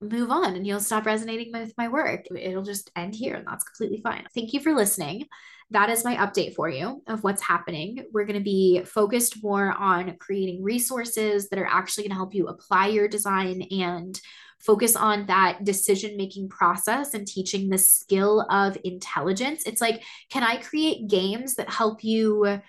move 0.00 0.30
on 0.30 0.54
and 0.54 0.66
you'll 0.66 0.80
stop 0.80 1.06
resonating 1.06 1.50
with 1.52 1.72
my 1.78 1.88
work. 1.88 2.26
It'll 2.36 2.62
just 2.62 2.90
end 2.94 3.14
here, 3.14 3.34
and 3.34 3.46
that's 3.46 3.64
completely 3.64 4.02
fine. 4.02 4.26
Thank 4.34 4.52
you 4.52 4.60
for 4.60 4.74
listening. 4.74 5.24
That 5.70 5.88
is 5.88 6.04
my 6.04 6.16
update 6.16 6.54
for 6.54 6.68
you 6.68 7.02
of 7.08 7.24
what's 7.24 7.42
happening. 7.42 8.04
We're 8.12 8.26
going 8.26 8.38
to 8.38 8.44
be 8.44 8.82
focused 8.84 9.42
more 9.42 9.72
on 9.72 10.16
creating 10.18 10.62
resources 10.62 11.48
that 11.48 11.58
are 11.58 11.66
actually 11.66 12.04
going 12.04 12.10
to 12.10 12.16
help 12.16 12.34
you 12.34 12.48
apply 12.48 12.88
your 12.88 13.08
design 13.08 13.62
and 13.70 14.20
focus 14.60 14.94
on 14.96 15.26
that 15.26 15.64
decision 15.64 16.18
making 16.18 16.50
process 16.50 17.14
and 17.14 17.26
teaching 17.26 17.70
the 17.70 17.78
skill 17.78 18.46
of 18.50 18.76
intelligence. 18.84 19.62
It's 19.64 19.80
like, 19.80 20.02
can 20.30 20.42
I 20.42 20.58
create 20.58 21.08
games 21.08 21.54
that 21.54 21.70
help 21.70 22.04
you? 22.04 22.60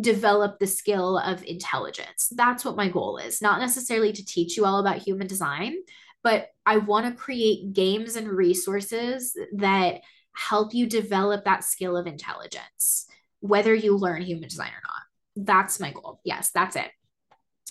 Develop 0.00 0.58
the 0.58 0.66
skill 0.66 1.18
of 1.18 1.44
intelligence. 1.44 2.28
That's 2.34 2.64
what 2.64 2.76
my 2.76 2.88
goal 2.88 3.18
is, 3.18 3.42
not 3.42 3.60
necessarily 3.60 4.12
to 4.12 4.24
teach 4.24 4.56
you 4.56 4.64
all 4.64 4.78
about 4.78 4.98
human 4.98 5.26
design, 5.26 5.74
but 6.22 6.48
I 6.64 6.78
want 6.78 7.06
to 7.06 7.12
create 7.12 7.72
games 7.72 8.16
and 8.16 8.28
resources 8.28 9.36
that 9.56 10.00
help 10.34 10.74
you 10.74 10.86
develop 10.86 11.44
that 11.44 11.64
skill 11.64 11.96
of 11.96 12.06
intelligence, 12.06 13.06
whether 13.40 13.74
you 13.74 13.96
learn 13.96 14.22
human 14.22 14.48
design 14.48 14.70
or 14.70 14.82
not. 14.82 15.46
That's 15.46 15.78
my 15.80 15.92
goal. 15.92 16.20
Yes, 16.24 16.50
that's 16.50 16.76
it. 16.76 16.90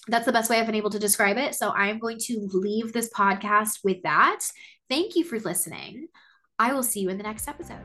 That's 0.07 0.25
the 0.25 0.33
best 0.33 0.49
way 0.49 0.59
I've 0.59 0.65
been 0.65 0.75
able 0.75 0.89
to 0.91 0.99
describe 0.99 1.37
it. 1.37 1.55
So 1.55 1.71
I'm 1.71 1.97
going 1.97 2.19
to 2.25 2.49
leave 2.53 2.93
this 2.93 3.09
podcast 3.09 3.79
with 3.83 4.03
that. 4.03 4.41
Thank 4.89 5.15
you 5.15 5.23
for 5.23 5.39
listening. 5.39 6.07
I 6.59 6.73
will 6.73 6.83
see 6.83 6.99
you 6.99 7.09
in 7.09 7.17
the 7.17 7.23
next 7.23 7.47
episode. 7.47 7.83